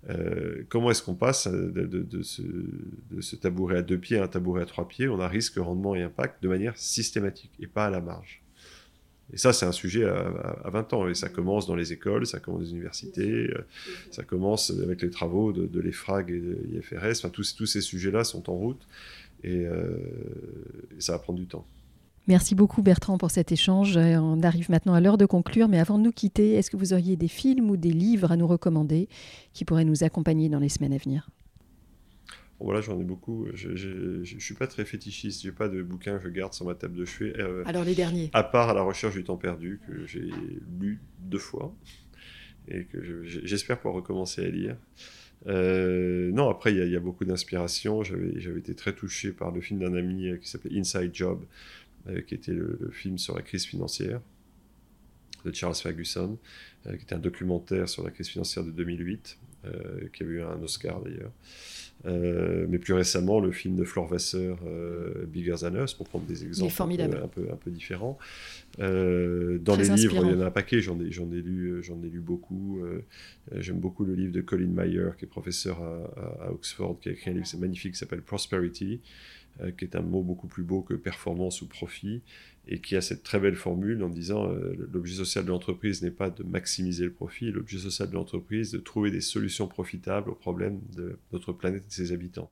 Euh, 0.09 0.63
comment 0.69 0.91
est-ce 0.91 1.01
qu'on 1.01 1.15
passe 1.15 1.47
de, 1.47 2.21
ce, 2.21 3.35
tabouret 3.35 3.77
à 3.77 3.81
deux 3.81 3.97
pieds 3.97 4.17
à 4.17 4.23
un 4.23 4.27
tabouret 4.27 4.61
à 4.61 4.65
trois 4.65 4.87
pieds? 4.87 5.07
On 5.07 5.19
a 5.19 5.27
risque, 5.27 5.57
rendement 5.57 5.95
et 5.95 6.03
impact 6.03 6.43
de 6.43 6.47
manière 6.47 6.77
systématique 6.77 7.51
et 7.59 7.67
pas 7.67 7.85
à 7.85 7.89
la 7.89 8.01
marge. 8.01 8.41
Et 9.33 9.37
ça, 9.37 9.53
c'est 9.53 9.65
un 9.65 9.71
sujet 9.71 10.05
à, 10.05 10.69
20 10.69 10.93
ans. 10.93 11.07
Et 11.07 11.15
ça 11.15 11.29
commence 11.29 11.65
dans 11.65 11.75
les 11.75 11.91
écoles, 11.91 12.27
ça 12.27 12.39
commence 12.39 12.61
dans 12.61 12.65
les 12.65 12.71
universités, 12.71 13.49
euh, 13.49 13.65
ça 14.11 14.23
commence 14.23 14.69
avec 14.69 15.01
les 15.01 15.09
travaux 15.09 15.51
de, 15.51 15.79
l'EFRAG 15.79 16.29
et 16.29 16.39
de 16.39 16.57
l'IFRS. 16.65 17.17
Enfin, 17.17 17.29
tous, 17.29 17.55
tous 17.55 17.65
ces 17.65 17.81
sujets-là 17.81 18.23
sont 18.23 18.49
en 18.49 18.53
route 18.53 18.87
et 19.43 19.65
ça 20.97 21.13
va 21.13 21.19
prendre 21.19 21.37
du 21.37 21.45
temps. 21.45 21.67
Merci 22.27 22.55
beaucoup 22.55 22.81
Bertrand 22.81 23.19
pour 23.19 23.29
cet 23.29 23.51
échange. 23.51 23.97
Euh, 23.97 24.17
on 24.17 24.41
arrive 24.41 24.71
maintenant 24.71 24.95
à 24.95 24.99
l'heure 24.99 25.17
de 25.17 25.27
conclure, 25.27 25.67
mais 25.67 25.79
avant 25.79 25.99
de 25.99 26.03
nous 26.03 26.11
quitter, 26.11 26.53
est-ce 26.53 26.71
que 26.71 26.77
vous 26.77 26.91
auriez 26.91 27.15
des 27.15 27.27
films 27.27 27.69
ou 27.69 27.77
des 27.77 27.91
livres 27.91 28.31
à 28.31 28.37
nous 28.37 28.47
recommander 28.47 29.07
qui 29.53 29.63
pourraient 29.63 29.85
nous 29.85 30.03
accompagner 30.03 30.49
dans 30.49 30.57
les 30.57 30.69
semaines 30.69 30.93
à 30.93 30.97
venir? 30.97 31.29
Voilà, 32.59 32.81
j'en 32.81 32.99
ai 32.99 33.03
beaucoup. 33.03 33.45
Je 33.53 33.69
ne 33.69 34.39
suis 34.39 34.55
pas 34.55 34.65
très 34.65 34.85
fétichiste. 34.85 35.43
J'ai 35.43 35.51
pas 35.51 35.67
de 35.67 35.83
bouquins 35.83 36.17
que 36.17 36.23
je 36.23 36.29
garde 36.29 36.53
sur 36.53 36.65
ma 36.65 36.73
table 36.73 36.95
de 36.95 37.05
chevet. 37.05 37.39
Euh, 37.39 37.63
Alors 37.67 37.83
les 37.83 37.93
derniers. 37.93 38.31
À 38.33 38.43
part 38.43 38.69
à 38.69 38.73
la 38.73 38.81
recherche 38.81 39.13
du 39.13 39.23
temps 39.23 39.37
perdu 39.37 39.79
que 39.85 40.07
j'ai 40.07 40.29
lu 40.79 41.01
deux 41.19 41.37
fois 41.37 41.75
et 42.67 42.85
que 42.85 43.23
j'espère 43.23 43.77
pouvoir 43.77 43.95
recommencer 43.95 44.43
à 44.43 44.49
lire. 44.49 44.77
non, 45.45 46.49
après, 46.49 46.73
il 46.73 46.89
y, 46.89 46.95
a 46.95 46.99
beaucoup 46.99 47.25
d'inspiration. 47.25 48.01
J'avais 48.01 48.59
été 48.59 48.73
très 48.73 48.93
touché 48.93 49.31
par 49.31 49.51
le 49.51 49.61
film 49.61 49.81
d'un 49.81 49.93
ami 49.93 50.31
qui 50.41 50.49
s'appelait 50.49 50.79
Inside 50.79 51.11
Job, 51.13 51.43
qui 52.27 52.35
était 52.35 52.53
le, 52.53 52.89
film 52.91 53.17
sur 53.17 53.35
la 53.35 53.41
crise 53.41 53.65
financière 53.65 54.21
de 55.43 55.53
Charles 55.53 55.75
Ferguson, 55.75 56.37
qui 56.83 56.93
était 56.93 57.15
un 57.15 57.19
documentaire 57.19 57.87
sur 57.89 58.03
la 58.03 58.11
crise 58.11 58.27
financière 58.29 58.63
de 58.63 58.71
2008, 58.71 59.37
qui 60.13 60.23
avait 60.23 60.33
eu 60.33 60.41
un 60.41 60.61
Oscar 60.61 61.01
d'ailleurs. 61.01 61.31
Euh, 62.05 62.65
mais 62.69 62.77
plus 62.77 62.93
récemment, 62.93 63.39
le 63.39 63.51
film 63.51 63.75
de 63.75 63.83
Flore 63.83 64.07
Vasseur, 64.07 64.59
euh, 64.67 65.25
Bigger 65.27 65.55
Than 65.61 65.83
Us, 65.83 65.93
pour 65.93 66.07
prendre 66.07 66.25
des 66.25 66.45
exemples 66.45 66.71
un 66.81 67.07
peu, 67.07 67.23
un 67.23 67.27
peu, 67.27 67.47
un 67.51 67.55
peu, 67.55 67.71
différents. 67.71 68.17
Euh, 68.79 69.57
dans 69.57 69.75
les 69.75 69.89
livres, 69.89 70.23
il 70.23 70.31
y 70.31 70.33
en 70.33 70.41
a 70.41 70.45
un 70.45 70.51
paquet, 70.51 70.81
j'en 70.81 70.99
ai, 70.99 71.05
ai, 71.05 71.41
lu, 71.41 71.81
j'en 71.81 72.01
ai 72.03 72.09
lu 72.09 72.19
beaucoup. 72.19 72.81
J'aime 73.55 73.79
beaucoup 73.79 74.05
le 74.05 74.13
livre 74.13 74.33
de 74.33 74.41
Colin 74.41 74.67
Mayer, 74.67 75.09
qui 75.17 75.25
est 75.25 75.27
professeur 75.27 75.81
à, 75.81 76.45
à 76.45 76.51
Oxford, 76.51 76.99
qui 77.01 77.09
a 77.09 77.11
écrit 77.13 77.31
un 77.31 77.33
livre 77.33 77.47
magnifique 77.57 77.93
qui 77.93 77.99
s'appelle 77.99 78.21
Prosperity, 78.21 78.99
qui 79.77 79.85
est 79.85 79.95
un 79.95 80.01
mot 80.01 80.21
beaucoup 80.21 80.47
plus 80.47 80.63
beau 80.63 80.81
que 80.81 80.93
performance 80.93 81.61
ou 81.61 81.67
profit, 81.67 82.21
et 82.67 82.79
qui 82.79 82.95
a 82.95 83.01
cette 83.01 83.23
très 83.23 83.39
belle 83.39 83.55
formule 83.55 84.03
en 84.03 84.09
disant 84.09 84.49
euh, 84.49 84.75
l'objet 84.91 85.15
social 85.15 85.45
de 85.45 85.49
l'entreprise 85.49 86.01
n'est 86.01 86.11
pas 86.11 86.29
de 86.29 86.43
maximiser 86.43 87.05
le 87.05 87.11
profit, 87.11 87.51
l'objet 87.51 87.77
social 87.77 88.09
de 88.09 88.15
l'entreprise 88.15 88.71
de 88.71 88.79
trouver 88.79 89.11
des 89.11 89.21
solutions 89.21 89.67
profitables 89.67 90.29
aux 90.29 90.35
problèmes 90.35 90.79
de 90.95 91.19
notre 91.31 91.53
planète 91.53 91.83
et 91.83 91.87
de 91.87 91.93
ses 91.93 92.11
habitants. 92.11 92.49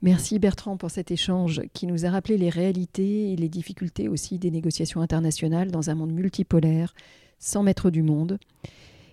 Merci 0.00 0.38
Bertrand 0.38 0.76
pour 0.76 0.90
cet 0.90 1.10
échange 1.10 1.62
qui 1.74 1.86
nous 1.86 2.06
a 2.06 2.10
rappelé 2.10 2.36
les 2.36 2.50
réalités 2.50 3.32
et 3.32 3.36
les 3.36 3.48
difficultés 3.48 4.08
aussi 4.08 4.38
des 4.38 4.50
négociations 4.50 5.00
internationales 5.00 5.70
dans 5.70 5.90
un 5.90 5.94
monde 5.94 6.12
multipolaire, 6.12 6.94
sans 7.38 7.62
maître 7.62 7.90
du 7.90 8.02
monde. 8.02 8.38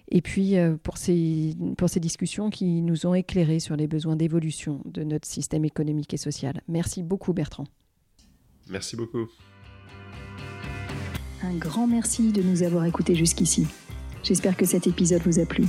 Et 0.09 0.21
puis 0.21 0.57
euh, 0.57 0.75
pour 0.81 0.97
ces, 0.97 1.55
pour 1.77 1.89
ces 1.89 1.99
discussions 1.99 2.49
qui 2.49 2.81
nous 2.81 3.05
ont 3.05 3.13
éclairés 3.13 3.59
sur 3.59 3.75
les 3.75 3.87
besoins 3.87 4.15
d'évolution 4.15 4.81
de 4.85 5.03
notre 5.03 5.27
système 5.27 5.65
économique 5.65 6.13
et 6.13 6.17
social. 6.17 6.61
Merci 6.67 7.03
beaucoup 7.03 7.33
Bertrand. 7.33 7.65
Merci 8.69 8.95
beaucoup. 8.95 9.27
Un 11.43 11.55
grand 11.55 11.87
merci 11.87 12.31
de 12.31 12.41
nous 12.41 12.63
avoir 12.63 12.85
écoutés 12.85 13.15
jusqu'ici. 13.15 13.67
J'espère 14.23 14.57
que 14.57 14.65
cet 14.65 14.87
épisode 14.87 15.21
vous 15.23 15.39
a 15.39 15.45
plu. 15.45 15.65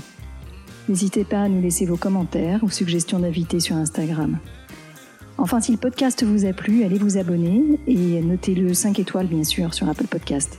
N'hésitez 0.88 1.24
pas 1.24 1.42
à 1.42 1.48
nous 1.48 1.60
laisser 1.60 1.86
vos 1.86 1.96
commentaires 1.96 2.64
ou 2.64 2.70
suggestions 2.70 3.20
d'invités 3.20 3.60
sur 3.60 3.76
Instagram. 3.76 4.38
Enfin, 5.38 5.60
si 5.60 5.72
le 5.72 5.78
podcast 5.78 6.24
vous 6.24 6.44
a 6.44 6.52
plu, 6.52 6.82
allez 6.82 6.98
vous 6.98 7.16
abonner 7.16 7.78
et 7.86 8.20
notez-le 8.20 8.74
5 8.74 8.98
étoiles 8.98 9.28
bien 9.28 9.44
sûr 9.44 9.72
sur 9.72 9.88
Apple 9.88 10.06
Podcast. 10.06 10.58